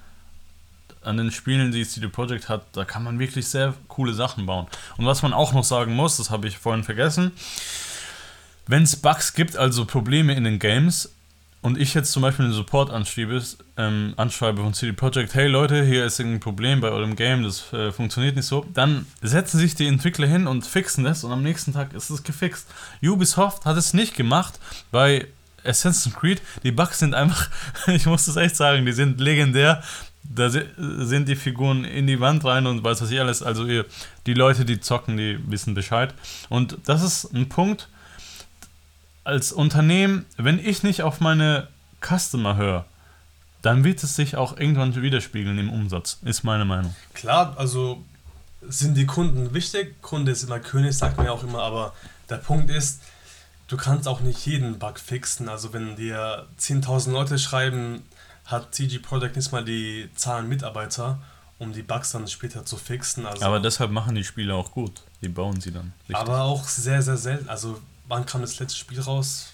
an 1.01 1.17
den 1.17 1.31
Spielen, 1.31 1.71
die 1.71 1.83
CD 1.83 2.07
Projekt 2.07 2.47
hat, 2.47 2.63
da 2.73 2.85
kann 2.85 3.03
man 3.03 3.17
wirklich 3.17 3.47
sehr 3.47 3.73
coole 3.87 4.13
Sachen 4.13 4.45
bauen. 4.45 4.67
Und 4.97 5.07
was 5.07 5.23
man 5.23 5.33
auch 5.33 5.51
noch 5.51 5.63
sagen 5.63 5.95
muss, 5.95 6.17
das 6.17 6.29
habe 6.29 6.47
ich 6.47 6.59
vorhin 6.59 6.83
vergessen, 6.83 7.31
wenn 8.67 8.83
es 8.83 8.95
Bugs 8.95 9.33
gibt, 9.33 9.57
also 9.57 9.83
Probleme 9.83 10.33
in 10.35 10.43
den 10.43 10.59
Games, 10.59 11.09
und 11.63 11.79
ich 11.79 11.93
jetzt 11.93 12.11
zum 12.11 12.21
Beispiel 12.21 12.45
einen 12.45 12.53
Support 12.53 12.91
anschreibe, 12.91 13.41
ähm, 13.77 14.13
anschreibe 14.17 14.61
von 14.61 14.73
CD 14.73 14.93
Projekt, 14.93 15.33
hey 15.33 15.47
Leute, 15.47 15.83
hier 15.83 16.05
ist 16.05 16.19
ein 16.19 16.39
Problem 16.39 16.81
bei 16.81 16.89
eurem 16.89 17.15
Game, 17.15 17.43
das 17.43 17.73
äh, 17.73 17.91
funktioniert 17.91 18.35
nicht 18.35 18.45
so, 18.45 18.65
dann 18.73 19.07
setzen 19.21 19.57
sich 19.57 19.73
die 19.73 19.87
Entwickler 19.87 20.27
hin 20.27 20.45
und 20.45 20.65
fixen 20.65 21.03
das 21.03 21.23
und 21.23 21.31
am 21.31 21.41
nächsten 21.41 21.73
Tag 21.73 21.93
ist 21.93 22.09
es 22.09 22.23
gefixt. 22.23 22.67
Ubisoft 23.01 23.65
hat 23.65 23.77
es 23.77 23.93
nicht 23.93 24.15
gemacht 24.15 24.59
bei 24.91 25.27
Assassin's 25.63 26.13
Creed. 26.13 26.41
Die 26.63 26.71
Bugs 26.71 26.99
sind 26.99 27.15
einfach, 27.15 27.49
ich 27.87 28.05
muss 28.05 28.25
das 28.25 28.35
echt 28.35 28.55
sagen, 28.55 28.85
die 28.85 28.93
sind 28.93 29.19
legendär 29.19 29.81
da 30.23 30.49
sind 30.49 31.27
die 31.27 31.35
Figuren 31.35 31.83
in 31.83 32.07
die 32.07 32.19
Wand 32.19 32.45
rein 32.45 32.65
und 32.65 32.83
weiß 32.83 33.01
was 33.01 33.11
ich 33.11 33.19
alles. 33.19 33.43
Also 33.43 33.65
die 34.25 34.33
Leute, 34.33 34.65
die 34.65 34.79
zocken, 34.79 35.17
die 35.17 35.37
wissen 35.47 35.73
Bescheid. 35.73 36.13
Und 36.49 36.77
das 36.85 37.03
ist 37.03 37.33
ein 37.33 37.49
Punkt, 37.49 37.89
als 39.23 39.51
Unternehmen, 39.51 40.25
wenn 40.37 40.59
ich 40.59 40.83
nicht 40.83 41.01
auf 41.03 41.19
meine 41.19 41.67
Customer 42.01 42.55
höre, 42.57 42.85
dann 43.61 43.83
wird 43.83 44.03
es 44.03 44.15
sich 44.15 44.35
auch 44.35 44.57
irgendwann 44.57 44.93
widerspiegeln 45.01 45.57
im 45.57 45.69
Umsatz, 45.69 46.19
ist 46.23 46.43
meine 46.43 46.65
Meinung. 46.65 46.93
Klar, 47.13 47.55
also 47.57 48.03
sind 48.67 48.95
die 48.95 49.05
Kunden 49.05 49.53
wichtig. 49.53 50.01
Kunde 50.01 50.31
ist 50.31 50.43
immer 50.43 50.59
König, 50.59 50.97
sagt 50.97 51.17
man 51.17 51.25
ja 51.25 51.31
auch 51.31 51.43
immer, 51.43 51.63
aber 51.63 51.93
der 52.29 52.37
Punkt 52.37 52.69
ist, 52.69 53.01
du 53.67 53.77
kannst 53.77 54.07
auch 54.07 54.19
nicht 54.19 54.45
jeden 54.45 54.79
Bug 54.79 54.99
fixen. 54.99 55.49
Also 55.49 55.73
wenn 55.73 55.95
dir 55.95 56.45
10.000 56.59 57.11
Leute 57.11 57.39
schreiben, 57.39 58.03
hat 58.45 58.75
CG 58.75 58.99
Projekt 58.99 59.35
nicht 59.35 59.51
mal 59.51 59.63
die 59.63 60.09
Zahlen 60.15 60.49
Mitarbeiter, 60.49 61.19
um 61.59 61.71
die 61.71 61.83
Bugs 61.83 62.11
dann 62.11 62.27
später 62.27 62.65
zu 62.65 62.77
fixen. 62.77 63.25
Also 63.25 63.45
aber 63.45 63.59
deshalb 63.59 63.91
machen 63.91 64.15
die 64.15 64.23
Spiele 64.23 64.55
auch 64.55 64.71
gut. 64.71 65.03
Die 65.21 65.29
bauen 65.29 65.61
sie 65.61 65.71
dann. 65.71 65.93
Richtig. 66.01 66.17
Aber 66.17 66.41
auch 66.41 66.65
sehr, 66.65 67.01
sehr 67.01 67.17
selten. 67.17 67.47
Also 67.47 67.79
wann 68.13 68.27
kam 68.27 68.41
das 68.41 68.59
letzte 68.59 68.77
Spiel 68.77 69.01
raus? 69.01 69.47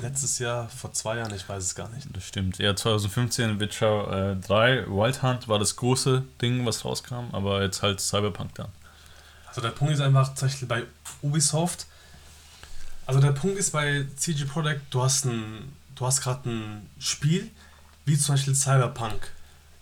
Letztes 0.00 0.38
Jahr, 0.38 0.68
vor 0.68 0.92
zwei 0.92 1.16
Jahren, 1.16 1.34
ich 1.34 1.48
weiß 1.48 1.64
es 1.64 1.74
gar 1.74 1.88
nicht. 1.88 2.06
Das 2.12 2.24
stimmt. 2.24 2.58
Ja, 2.58 2.76
2015 2.76 3.58
Witcher 3.58 4.32
äh, 4.32 4.36
3 4.36 4.86
Wild 4.86 5.22
Hunt 5.22 5.48
war 5.48 5.58
das 5.58 5.76
große 5.76 6.22
Ding, 6.40 6.64
was 6.66 6.84
rauskam, 6.84 7.30
aber 7.32 7.62
jetzt 7.62 7.82
halt 7.82 8.00
Cyberpunk 8.00 8.54
dann. 8.54 8.68
Also 9.48 9.62
der 9.62 9.70
Punkt 9.70 9.94
ist 9.94 10.00
einfach 10.00 10.28
tatsächlich 10.28 10.68
bei 10.68 10.84
Ubisoft. 11.22 11.86
Also 13.06 13.18
der 13.20 13.32
Punkt 13.32 13.58
ist 13.58 13.72
bei 13.72 14.06
CG 14.16 14.44
Projekt, 14.44 14.82
du 14.90 15.02
hast 15.02 15.24
ein, 15.24 15.72
du 15.94 16.06
hast 16.06 16.20
gerade 16.20 16.50
ein 16.50 16.90
Spiel, 16.98 17.50
wie 18.04 18.18
zum 18.18 18.34
Beispiel 18.34 18.54
Cyberpunk. 18.54 19.32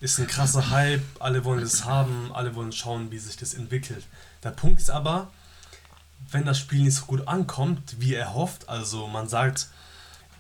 ist 0.01 0.21
ein 0.21 0.29
krasser 0.29 0.71
Hype, 0.71 1.03
alle 1.19 1.45
wollen 1.45 1.63
es 1.63 1.85
haben, 1.85 2.31
alle 2.33 2.55
wollen 2.55 2.73
schauen, 2.73 3.11
wie 3.11 3.19
sich 3.19 3.37
das 3.37 3.55
entwickelt. 3.55 4.07
Der 4.45 4.51
Punkt 4.51 4.81
ist 4.81 4.91
aber, 4.91 5.31
wenn 6.31 6.45
das 6.45 6.59
Spiel 6.59 6.83
nicht 6.83 6.95
so 6.95 7.05
gut 7.07 7.29
ankommt, 7.29 7.97
wie 7.99 8.15
er 8.15 8.35
hofft, 8.35 8.69
also 8.69 9.07
man 9.07 9.29
sagt, 9.29 9.69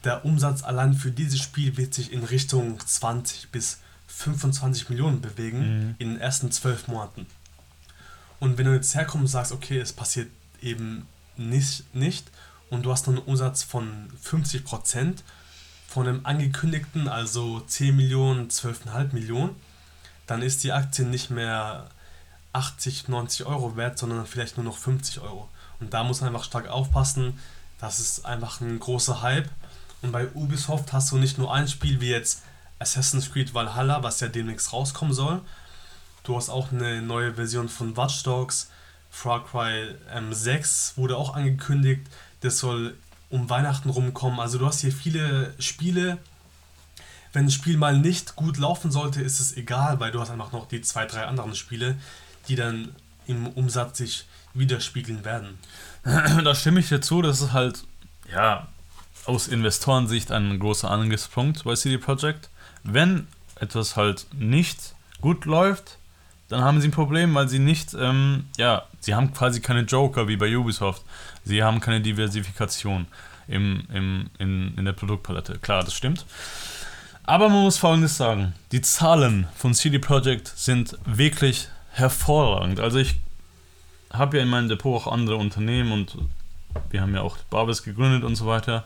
der 0.05 0.25
Umsatz 0.25 0.63
allein 0.63 0.95
für 0.95 1.11
dieses 1.11 1.41
Spiel 1.41 1.77
wird 1.77 1.95
sich 1.95 2.13
in 2.13 2.25
Richtung 2.25 2.79
20 2.79 3.51
bis 3.51 3.79
25 4.07 4.91
Millionen 4.91 5.21
bewegen 5.21 5.59
mhm. 5.59 5.95
in 5.99 6.11
den 6.11 6.21
ersten 6.21 6.53
zwölf 6.53 6.89
Monaten. 6.89 7.27
Und 8.39 8.59
wenn 8.59 8.67
du 8.67 8.75
jetzt 8.75 8.95
herkommst 8.95 9.23
und 9.23 9.29
sagst, 9.29 9.53
okay, 9.53 9.79
es 9.79 9.93
passiert 9.93 10.31
eben 10.61 11.07
nicht, 11.37 11.95
nicht 11.95 12.31
und 12.71 12.85
du 12.85 12.93
hast 12.93 13.09
einen 13.09 13.19
Umsatz 13.19 13.63
von 13.63 14.09
50 14.21 14.65
Prozent 14.65 15.25
von 15.89 16.07
dem 16.07 16.27
angekündigten, 16.27 17.09
also 17.09 17.61
10 17.61 17.95
Millionen, 17.95 18.49
12,5 18.49 19.15
Millionen, 19.15 19.57
dann 20.27 20.43
ist 20.43 20.65
die 20.65 20.73
Aktie 20.73 21.05
nicht 21.05 21.31
mehr 21.31 21.89
80, 22.53 23.09
90 23.09 23.47
Euro 23.47 23.77
wert, 23.77 23.99
sondern 23.99 24.27
vielleicht 24.27 24.57
nur 24.57 24.65
noch 24.65 24.77
50 24.79 25.21
Euro. 25.21 25.49
Und 25.81 25.93
da 25.93 26.05
muss 26.05 26.21
man 26.21 26.29
einfach 26.29 26.45
stark 26.45 26.69
aufpassen. 26.69 27.39
Das 27.81 28.01
ist 28.01 28.25
einfach 28.25 28.61
ein 28.61 28.79
großer 28.79 29.23
Hype. 29.23 29.51
Und 30.03 30.13
bei 30.13 30.29
Ubisoft 30.35 30.93
hast 30.93 31.13
du 31.13 31.17
nicht 31.17 31.39
nur 31.39 31.53
ein 31.53 31.69
Spiel 31.69 32.01
wie 32.01 32.11
jetzt 32.11 32.43
Assassin's 32.79 33.33
Creed 33.33 33.55
Valhalla, 33.55 34.03
was 34.03 34.21
ja 34.21 34.29
demnächst 34.29 34.73
rauskommen 34.73 35.15
soll. 35.15 35.41
Du 36.25 36.37
hast 36.37 36.49
auch 36.49 36.73
eine 36.73 37.03
neue 37.03 37.35
Version 37.35 37.69
von 37.69 37.97
Watch 37.97 38.23
Dogs. 38.23 38.71
Far 39.11 39.45
Cry 39.45 39.95
ähm, 40.13 40.33
6 40.33 40.95
wurde 40.97 41.17
auch 41.17 41.35
angekündigt. 41.35 42.03
Das 42.41 42.59
soll 42.59 42.97
um 43.31 43.49
Weihnachten 43.51 43.91
rumkommen. 43.91 44.41
Also 44.41 44.59
du 44.59 44.67
hast 44.67 44.81
hier 44.81 44.93
viele 44.93 45.55
Spiele. 45.59 46.19
Wenn 47.33 47.47
ein 47.47 47.51
Spiel 47.51 47.77
mal 47.77 47.99
nicht 47.99 48.37
gut 48.37 48.59
laufen 48.59 48.91
sollte, 48.91 49.21
ist 49.21 49.41
es 49.41 49.57
egal, 49.57 50.01
weil 50.01 50.13
du 50.13 50.21
hast 50.21 50.31
einfach 50.31 50.53
noch 50.53 50.69
die 50.69 50.83
zwei, 50.83 51.05
drei 51.07 51.27
anderen 51.27 51.55
Spiele, 51.55 51.97
die 52.49 52.57
dann 52.57 52.95
im 53.27 53.47
Umsatz 53.49 53.99
sich 53.99 54.27
widerspiegeln 54.55 55.25
werden. 55.25 55.59
Da 56.05 56.55
stimme 56.55 56.81
ich 56.81 56.89
dir 56.89 57.01
zu, 57.01 57.23
das 57.23 57.41
ist 57.41 57.53
halt, 57.53 57.85
ja, 58.31 58.69
aus 59.27 59.49
Investorensicht 59.49 60.31
ein 60.33 60.59
großer 60.59 60.91
Angriffspunkt 60.91 61.65
bei 61.65 61.75
CD 61.75 61.99
Projekt. 61.99 62.51
Wenn 62.83 63.27
etwas 63.59 63.97
halt 63.97 64.27
nicht 64.35 64.95
gut 65.21 65.47
läuft, 65.47 65.97
dann 66.49 66.63
haben 66.63 66.81
sie 66.81 66.89
ein 66.89 66.93
Problem, 66.93 67.35
weil 67.35 67.49
sie 67.49 67.59
nicht, 67.59 67.95
ähm, 67.95 68.45
ja, 68.59 68.83
sie 69.01 69.15
haben 69.15 69.33
quasi 69.33 69.61
keine 69.61 69.81
Joker 69.81 70.29
wie 70.29 70.37
bei 70.37 70.55
Ubisoft. 70.57 71.03
Sie 71.45 71.63
haben 71.63 71.81
keine 71.81 72.01
Diversifikation 72.01 73.07
im, 73.49 73.85
im, 73.93 74.31
in, 74.39 74.75
in 74.77 74.85
der 74.85 74.93
Produktpalette. 74.93 75.59
Klar, 75.59 75.85
das 75.85 75.95
stimmt. 75.95 76.27
Aber 77.25 77.49
man 77.49 77.63
muss 77.63 77.79
folgendes 77.79 78.17
sagen: 78.17 78.55
Die 78.73 78.83
Zahlen 78.83 79.49
von 79.57 79.73
CD 79.73 79.99
Projekt 79.99 80.49
sind 80.49 80.99
wirklich 81.07 81.69
hervorragend. 81.93 82.81
Also, 82.81 82.99
ich 82.99 83.17
habe 84.17 84.37
ja 84.37 84.43
in 84.43 84.49
meinem 84.49 84.69
Depot 84.69 85.01
auch 85.01 85.13
andere 85.13 85.37
Unternehmen 85.37 85.93
und 85.93 86.17
wir 86.91 87.01
haben 87.01 87.15
ja 87.15 87.23
auch 87.23 87.37
Barbes 87.51 87.83
gegründet 87.83 88.25
und 88.25 88.37
so 88.37 88.47
weiter. 88.47 88.85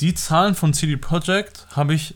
Die 0.00 0.14
Zahlen 0.14 0.54
von 0.54 0.74
CD 0.74 0.96
Projekt 0.96 1.66
habe 1.74 1.94
ich 1.94 2.14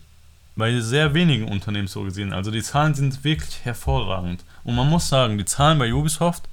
bei 0.55 0.79
sehr 0.79 1.13
wenigen 1.13 1.47
Unternehmen 1.47 1.87
so 1.87 2.03
gesehen. 2.03 2.33
Also 2.33 2.51
die 2.51 2.61
Zahlen 2.61 2.93
sind 2.93 3.23
wirklich 3.23 3.63
hervorragend. 3.63 4.43
Und 4.63 4.75
man 4.75 4.89
muss 4.89 5.09
sagen, 5.09 5.37
die 5.37 5.45
Zahlen 5.45 5.79
bei 5.79 5.91
Ubisoft 5.93 6.43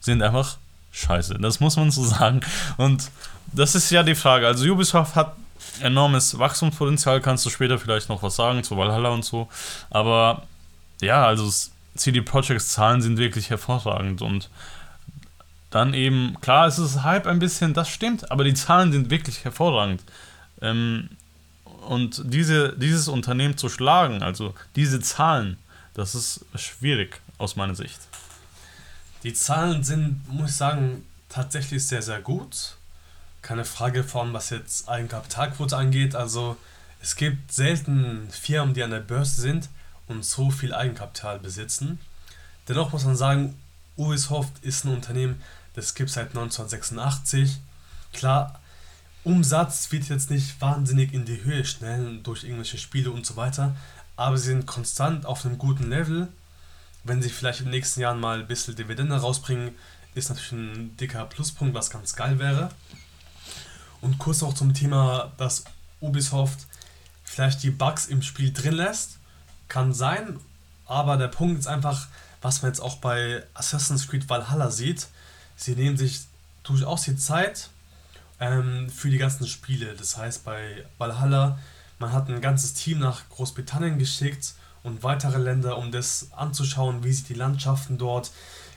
sind 0.00 0.22
einfach 0.22 0.58
scheiße. 0.92 1.38
Das 1.40 1.60
muss 1.60 1.76
man 1.76 1.90
so 1.90 2.04
sagen. 2.18 2.40
Und 2.76 3.10
das 3.52 3.74
ist 3.74 3.90
ja 3.90 4.02
die 4.02 4.14
Frage. 4.14 4.46
Also 4.46 4.66
Ubisoft 4.70 5.16
hat 5.16 5.34
enormes 5.80 6.38
Wachstumspotenzial, 6.38 7.20
kannst 7.20 7.44
du 7.46 7.50
später 7.50 7.78
vielleicht 7.78 8.08
noch 8.08 8.22
was 8.22 8.36
sagen 8.36 8.62
zu 8.62 8.76
Valhalla 8.76 9.10
und 9.10 9.24
so. 9.24 9.48
Aber 9.90 10.42
ja, 11.00 11.26
also 11.26 11.50
CD 11.98 12.22
Projekts 12.22 12.72
Zahlen 12.72 13.02
sind 13.02 13.18
wirklich 13.18 13.50
hervorragend 13.50 14.22
und 14.22 14.48
dann 15.70 15.92
eben, 15.92 16.40
klar, 16.40 16.66
es 16.66 16.78
ist 16.78 17.02
Hype 17.02 17.26
ein 17.26 17.38
bisschen, 17.38 17.74
das 17.74 17.88
stimmt, 17.90 18.30
aber 18.30 18.44
die 18.44 18.54
Zahlen 18.54 18.90
sind 18.90 19.10
wirklich 19.10 19.44
hervorragend. 19.44 20.02
Ähm, 20.62 21.10
und 21.86 22.22
diese, 22.24 22.74
dieses 22.78 23.08
Unternehmen 23.08 23.56
zu 23.56 23.68
schlagen, 23.68 24.22
also 24.22 24.54
diese 24.76 25.00
Zahlen, 25.00 25.58
das 25.94 26.14
ist 26.14 26.44
schwierig 26.54 27.20
aus 27.36 27.56
meiner 27.56 27.74
Sicht. 27.74 28.00
Die 29.24 29.34
Zahlen 29.34 29.84
sind, 29.84 30.22
muss 30.28 30.50
ich 30.50 30.56
sagen, 30.56 31.04
tatsächlich 31.28 31.86
sehr, 31.86 32.02
sehr 32.02 32.20
gut. 32.20 32.76
Keine 33.42 33.64
Frage 33.64 34.04
von, 34.04 34.32
was 34.32 34.50
jetzt 34.50 34.88
Eigenkapitalquote 34.88 35.76
angeht. 35.76 36.14
Also 36.14 36.56
es 37.02 37.16
gibt 37.16 37.52
selten 37.52 38.28
Firmen, 38.30 38.74
die 38.74 38.82
an 38.82 38.90
der 38.90 39.00
Börse 39.00 39.40
sind 39.40 39.68
und 40.08 40.24
so 40.24 40.50
viel 40.50 40.74
Eigenkapital 40.74 41.38
besitzen. 41.38 41.98
Dennoch 42.68 42.92
muss 42.92 43.04
man 43.04 43.16
sagen, 43.16 43.56
Ubisoft 43.96 44.52
ist 44.62 44.84
ein 44.84 44.94
Unternehmen, 44.94 45.42
das 45.74 45.94
gibt 45.94 46.08
es 46.08 46.14
seit 46.14 46.28
1986. 46.28 47.58
Klar, 48.12 48.60
Umsatz 49.24 49.90
wird 49.92 50.08
jetzt 50.08 50.30
nicht 50.30 50.60
wahnsinnig 50.60 51.12
in 51.12 51.24
die 51.24 51.44
Höhe 51.44 51.64
schnellen 51.64 52.22
durch 52.22 52.44
irgendwelche 52.44 52.78
Spiele 52.78 53.10
und 53.10 53.26
so 53.26 53.36
weiter, 53.36 53.76
aber 54.16 54.36
sie 54.36 54.48
sind 54.48 54.66
konstant 54.66 55.26
auf 55.26 55.44
einem 55.44 55.58
guten 55.58 55.90
Level 55.90 56.28
wenn 57.08 57.22
sie 57.22 57.30
vielleicht 57.30 57.60
in 57.60 57.66
den 57.66 57.72
nächsten 57.72 58.00
Jahren 58.00 58.20
mal 58.20 58.40
ein 58.40 58.46
bisschen 58.46 58.76
Dividende 58.76 59.16
rausbringen, 59.16 59.74
ist 60.14 60.28
natürlich 60.28 60.52
ein 60.52 60.96
dicker 60.96 61.24
Pluspunkt, 61.24 61.74
was 61.74 61.90
ganz 61.90 62.14
geil 62.14 62.38
wäre. 62.38 62.70
Und 64.00 64.18
kurz 64.18 64.42
noch 64.42 64.54
zum 64.54 64.74
Thema, 64.74 65.32
dass 65.38 65.64
Ubisoft 66.00 66.66
vielleicht 67.24 67.62
die 67.62 67.70
Bugs 67.70 68.06
im 68.06 68.22
Spiel 68.22 68.52
drin 68.52 68.74
lässt. 68.74 69.17
Kann 69.68 69.92
sein, 69.92 70.38
aber 70.86 71.16
der 71.16 71.28
Punkt 71.28 71.58
ist 71.58 71.66
einfach, 71.66 72.08
was 72.40 72.62
man 72.62 72.70
jetzt 72.70 72.80
auch 72.80 72.96
bei 72.96 73.42
Assassin's 73.54 74.08
Creed 74.08 74.28
Valhalla 74.28 74.70
sieht. 74.70 75.08
Sie 75.56 75.74
nehmen 75.74 75.96
sich 75.96 76.20
durchaus 76.62 77.02
die 77.02 77.16
Zeit 77.16 77.70
ähm, 78.40 78.88
für 78.90 79.10
die 79.10 79.18
ganzen 79.18 79.46
Spiele. 79.46 79.94
Das 79.94 80.16
heißt, 80.16 80.44
bei 80.44 80.84
Valhalla, 80.98 81.58
man 81.98 82.12
hat 82.12 82.28
ein 82.28 82.40
ganzes 82.40 82.74
Team 82.74 83.00
nach 83.00 83.28
Großbritannien 83.30 83.98
geschickt 83.98 84.54
und 84.82 85.02
weitere 85.02 85.38
Länder, 85.38 85.76
um 85.76 85.90
das 85.90 86.28
anzuschauen, 86.36 87.04
wie 87.04 87.12
sich 87.12 87.24
die 87.24 87.34
Landschaften 87.34 87.98
dort, 87.98 88.30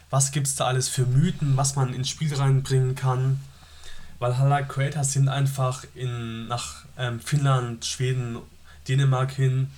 was 0.09 0.31
gibt 0.31 0.47
es 0.47 0.55
da 0.55 0.65
alles 0.65 0.89
für 0.89 1.05
Mythen, 1.05 1.55
was 1.55 1.75
man 1.75 1.93
ins 1.93 2.09
Spiel 2.09 2.33
reinbringen 2.33 2.95
kann. 2.95 3.39
Valhalla 4.19 4.61
Creators 4.63 5.13
sind 5.13 5.29
einfach 5.29 5.85
in, 5.95 6.47
nach 6.47 6.85
ähm, 6.97 7.19
Finnland, 7.19 7.85
Schweden, 7.85 8.37
Dänemark 8.87 9.31
hin 9.31 9.71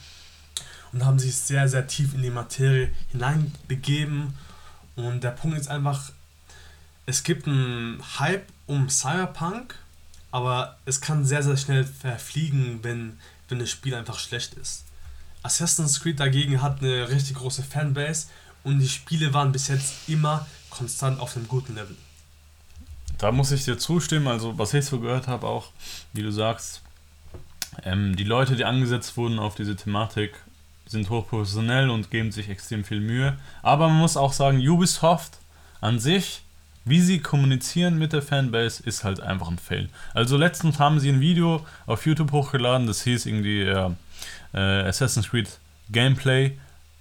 und 0.94 1.06
haben 1.06 1.20
sich 1.20 1.36
sehr, 1.36 1.68
sehr 1.68 1.88
tief 1.88 2.14
in 2.14 2.22
die 2.22 2.30
Materie 2.30 2.92
hineinbegeben. 3.12 4.36
Und 4.96 5.24
der 5.24 5.32
Punkt 5.32 5.58
ist 5.58 5.68
einfach, 5.68 6.12
es 7.06 7.24
gibt 7.24 7.48
einen 7.48 8.02
Hype 8.20 8.46
um 8.68 8.90
Cyberpunk, 8.90 9.76
aber 10.32 10.78
es 10.86 11.02
kann 11.02 11.26
sehr, 11.26 11.44
sehr 11.44 11.58
schnell 11.58 11.84
verfliegen, 11.84 12.80
wenn, 12.84 13.18
wenn 13.50 13.60
das 13.60 13.72
Spiel 13.72 13.96
einfach 13.96 14.20
schlecht 14.20 14.54
ist. 14.54 14.86
Assassin's 15.42 16.00
Creed 16.00 16.20
dagegen 16.20 16.62
hat 16.62 16.82
eine 16.82 17.10
richtig 17.10 17.36
große 17.36 17.64
Fanbase 17.64 18.28
und 18.64 18.80
die 18.80 18.88
Spiele 18.88 19.34
waren 19.34 19.52
bis 19.52 19.68
jetzt 19.68 20.08
immer 20.08 20.48
konstant 20.70 21.20
auf 21.20 21.36
einem 21.36 21.48
guten 21.48 21.76
Level. 21.76 21.98
Da 23.18 23.32
muss 23.32 23.52
ich 23.52 23.66
dir 23.66 23.78
zustimmen, 23.78 24.28
also 24.28 24.58
was 24.58 24.74
ich 24.74 24.86
so 24.86 25.00
gehört 25.00 25.28
habe 25.28 25.48
auch, 25.48 25.72
wie 26.14 26.24
du 26.24 26.32
sagst, 26.32 26.82
ähm, 27.84 28.16
die 28.16 28.24
Leute, 28.24 28.56
die 28.56 28.66
angesetzt 28.66 29.18
wurden 29.18 29.40
auf 29.40 29.56
diese 29.56 29.76
Thematik, 29.76 30.34
sind 30.94 31.10
hochprofessionell 31.10 31.90
und 31.90 32.10
geben 32.10 32.32
sich 32.32 32.50
extrem 32.50 32.86
viel 32.86 33.02
Mühe. 33.02 33.38
Aber 33.62 33.90
man 33.90 33.98
muss 33.98 34.16
auch 34.16 34.32
sagen, 34.32 34.66
Ubisoft 34.66 35.40
an 35.82 36.00
sich, 36.00 36.44
wie 36.86 37.02
sie 37.02 37.20
kommunizieren 37.20 37.98
mit 37.98 38.14
der 38.14 38.22
Fanbase, 38.22 38.84
ist 38.84 39.04
halt 39.04 39.20
einfach 39.20 39.50
ein 39.50 39.60
Fail. 39.60 39.90
Also 40.14 40.38
letztens 40.38 40.80
haben 40.80 41.00
sie 41.00 41.10
ein 41.10 41.20
Video 41.20 41.66
auf 41.86 42.06
YouTube 42.06 42.32
hochgeladen, 42.32 42.88
das 42.88 43.04
hieß 43.04 43.26
irgendwie, 43.26 43.62
äh, 43.64 43.90
Assassin's 44.54 45.30
Creed 45.30 45.60
Gameplay 45.92 46.58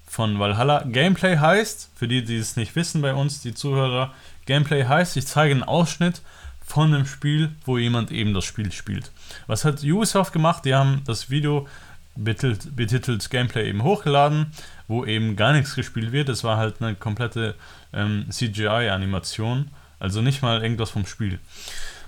von 0.07 0.39
Valhalla. 0.39 0.85
Gameplay 0.85 1.37
heißt, 1.39 1.91
für 1.95 2.09
die, 2.09 2.25
die 2.25 2.37
es 2.37 2.57
nicht 2.57 2.75
wissen 2.77 3.03
bei 3.03 3.15
uns, 3.15 3.41
die 3.41 3.55
Zuhörer, 3.55 4.13
Gameplay 4.47 4.85
heißt, 4.85 5.17
ich 5.17 5.27
zeige 5.27 5.55
einen 5.55 5.63
Ausschnitt 5.63 6.23
von 6.65 6.95
einem 6.95 7.07
Spiel, 7.07 7.51
wo 7.65 7.79
jemand 7.79 8.11
eben 8.11 8.35
das 8.35 8.45
Spiel 8.45 8.73
spielt. 8.73 9.11
Was 9.47 9.65
hat 9.65 9.83
Ubisoft 9.83 10.33
gemacht? 10.33 10.65
Die 10.65 10.75
haben 10.75 11.03
das 11.07 11.31
Video 11.31 11.67
betitelt, 12.17 12.77
betitelt 12.77 13.31
Gameplay 13.31 13.69
eben 13.69 13.83
hochgeladen, 13.83 14.53
wo 14.89 15.05
eben 15.05 15.37
gar 15.37 15.53
nichts 15.53 15.75
gespielt 15.75 16.13
wird. 16.13 16.29
Es 16.29 16.45
war 16.45 16.57
halt 16.57 16.83
eine 16.83 16.95
komplette 16.95 17.55
ähm, 17.93 18.27
CGI-Animation, 18.31 19.71
also 19.99 20.21
nicht 20.21 20.43
mal 20.43 20.63
irgendwas 20.63 20.91
vom 20.91 21.07
Spiel. 21.07 21.39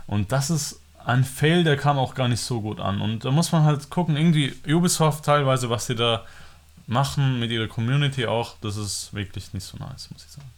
Und 0.06 0.32
das 0.32 0.50
ist 0.50 0.80
ein 1.04 1.24
Fail, 1.24 1.64
der 1.64 1.76
kam 1.76 1.98
auch 1.98 2.14
gar 2.14 2.28
nicht 2.28 2.40
so 2.40 2.60
gut 2.60 2.80
an. 2.80 3.00
Und 3.00 3.24
da 3.24 3.30
muss 3.30 3.52
man 3.52 3.64
halt 3.64 3.90
gucken, 3.90 4.16
irgendwie 4.16 4.54
Ubisoft 4.66 5.24
teilweise, 5.24 5.70
was 5.70 5.86
sie 5.86 5.94
da 5.94 6.24
machen 6.86 7.38
mit 7.38 7.50
ihrer 7.50 7.68
Community 7.68 8.26
auch, 8.26 8.56
das 8.60 8.76
ist 8.76 9.14
wirklich 9.14 9.52
nicht 9.52 9.64
so 9.64 9.78
nice, 9.78 10.10
muss 10.10 10.24
ich 10.24 10.30
sagen. 10.30 10.50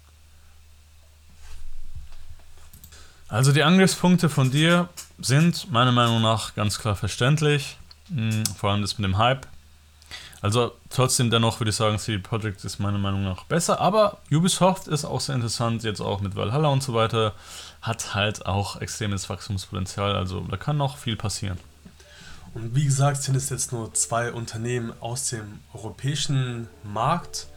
Also 3.29 3.53
die 3.53 3.65
Angriffspunkte 3.65 4.29
von 4.29 4.51
dir 4.51 4.89
sind 5.19 5.71
meiner 5.73 5.93
Meinung 5.93 6.23
nach 6.23 6.55
ganz 6.55 6.79
klar 6.79 6.95
verständlich. 6.95 7.77
Hm, 8.09 8.45
vor 8.47 8.71
allem 8.71 8.83
das 8.83 8.99
mit 8.99 9.05
dem 9.05 9.19
Hype. 9.19 9.47
Also 10.43 10.73
trotzdem 10.91 11.31
dennoch 11.31 11.61
würde 11.61 11.71
ich 11.71 11.77
sagen, 11.77 11.99
CD 11.99 12.19
Projekt 12.19 12.65
ist 12.65 12.79
meiner 12.79 12.99
Meinung 12.99 13.25
nach 13.25 13.45
besser, 13.45 13.81
aber 13.81 14.19
Ubisoft 14.31 14.87
ist 14.87 15.05
auch 15.05 15.21
sehr 15.21 15.35
interessant, 15.35 15.83
jetzt 15.83 16.01
auch 16.01 16.21
mit 16.21 16.37
Valhalla 16.37 16.69
und 16.69 16.83
so 16.83 16.95
weiter, 16.95 17.33
hat 17.83 18.15
halt 18.15 18.47
auch 18.47 18.81
extremes 18.81 19.29
Wachstumspotenzial, 19.29 20.15
also 20.15 20.41
da 20.41 20.57
kann 20.57 20.77
noch 20.77 20.99
viel 20.99 21.17
passieren. 21.17 21.59
Und 22.55 22.75
wie 22.75 22.85
gesagt, 22.85 23.23
sind 23.23 23.35
es 23.35 23.51
jetzt 23.51 23.73
nur 23.73 23.93
zwei 23.95 24.33
Unternehmen 24.33 24.93
aus 25.01 25.29
dem 25.29 25.61
europäischen 25.75 26.69
Markt. 26.85 27.49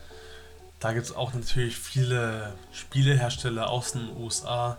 Da 0.80 0.94
gibt 0.94 1.06
es 1.06 1.16
auch 1.16 1.34
natürlich 1.34 1.78
viele 1.78 2.54
Spielehersteller 2.74 3.70
aus 3.70 3.94
den 3.94 4.10
USA, 4.18 4.78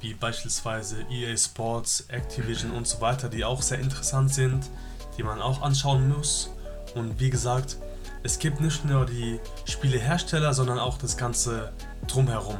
wie 0.00 0.14
beispielsweise 0.14 1.04
EA 1.10 1.36
Sports, 1.36 2.04
Activision 2.08 2.70
und 2.72 2.86
so 2.86 3.00
weiter, 3.00 3.28
die 3.28 3.44
auch 3.44 3.62
sehr 3.62 3.78
interessant 3.80 4.32
sind, 4.32 4.64
die 5.18 5.22
man 5.22 5.42
auch 5.42 5.60
anschauen 5.62 6.08
muss. 6.08 6.50
Und 6.94 7.20
wie 7.20 7.28
gesagt, 7.28 7.76
es 8.22 8.38
gibt 8.38 8.60
nicht 8.60 8.84
nur 8.84 9.04
die 9.04 9.40
Spielehersteller, 9.64 10.54
sondern 10.54 10.78
auch 10.78 10.96
das 10.98 11.16
ganze 11.16 11.72
drumherum, 12.06 12.58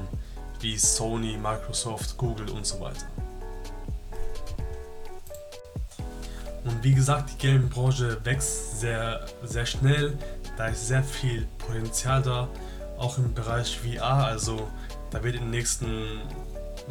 wie 0.61 0.77
Sony, 0.77 1.37
Microsoft, 1.37 2.17
Google 2.17 2.51
und 2.51 2.67
so 2.67 2.81
weiter. 2.81 3.07
Und 6.65 6.85
wie 6.85 6.93
gesagt, 6.93 7.31
die 7.33 7.47
Gaming-Branche 7.47 8.19
wächst 8.25 8.81
sehr, 8.81 9.25
sehr 9.43 9.65
schnell, 9.65 10.19
da 10.57 10.67
ist 10.67 10.87
sehr 10.89 11.03
viel 11.03 11.47
Potenzial 11.57 12.21
da, 12.21 12.49
auch 12.99 13.17
im 13.17 13.33
Bereich 13.33 13.79
VR. 13.79 14.27
Also 14.27 14.69
da 15.11 15.23
wird 15.23 15.37
in 15.37 15.43
den 15.43 15.51
nächsten 15.51 16.21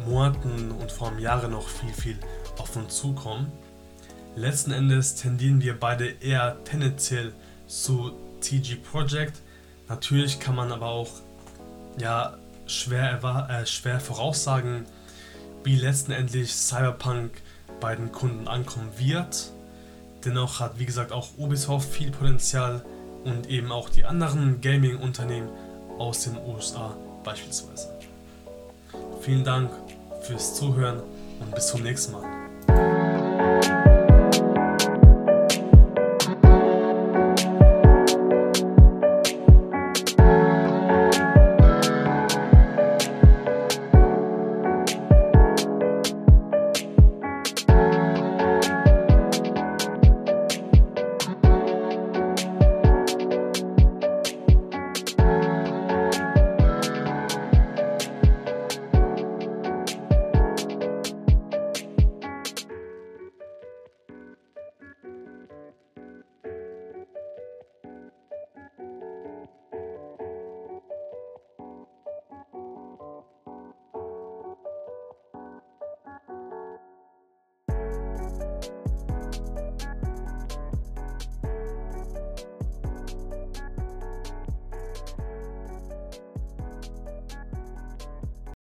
Monaten 0.06 0.72
und 0.72 0.90
vor 0.90 1.08
allem 1.08 1.18
Jahren 1.18 1.52
noch 1.52 1.68
viel, 1.68 1.92
viel 1.92 2.18
auf 2.58 2.74
uns 2.76 2.96
zukommen. 2.96 3.52
Letzten 4.36 4.72
Endes 4.72 5.16
tendieren 5.16 5.62
wir 5.62 5.78
beide 5.78 6.06
eher 6.20 6.62
tendenziell 6.64 7.32
zu 7.66 8.12
TG 8.40 8.76
Project. 8.76 9.40
Natürlich 9.88 10.38
kann 10.38 10.54
man 10.54 10.70
aber 10.70 10.86
auch 10.86 11.10
ja, 11.98 12.36
schwer, 12.66 13.48
äh, 13.50 13.66
schwer 13.66 14.00
voraussagen, 14.00 14.86
wie 15.64 15.76
letztendlich 15.76 16.52
Cyberpunk 16.54 17.42
bei 17.80 17.96
den 17.96 18.12
Kunden 18.12 18.48
ankommen 18.48 18.90
wird. 18.96 19.52
Dennoch 20.24 20.60
hat, 20.60 20.78
wie 20.78 20.86
gesagt, 20.86 21.12
auch 21.12 21.28
Ubisoft 21.36 21.88
viel 21.88 22.10
Potenzial 22.10 22.84
und 23.24 23.48
eben 23.48 23.72
auch 23.72 23.88
die 23.88 24.04
anderen 24.04 24.60
Gaming-Unternehmen 24.60 25.48
aus 25.98 26.24
den 26.24 26.36
USA 26.38 26.96
beispielsweise. 27.24 27.88
Vielen 29.20 29.44
Dank 29.44 29.70
fürs 30.22 30.54
Zuhören 30.54 31.02
und 31.40 31.54
bis 31.54 31.68
zum 31.68 31.82
nächsten 31.82 32.12
Mal. 32.12 32.37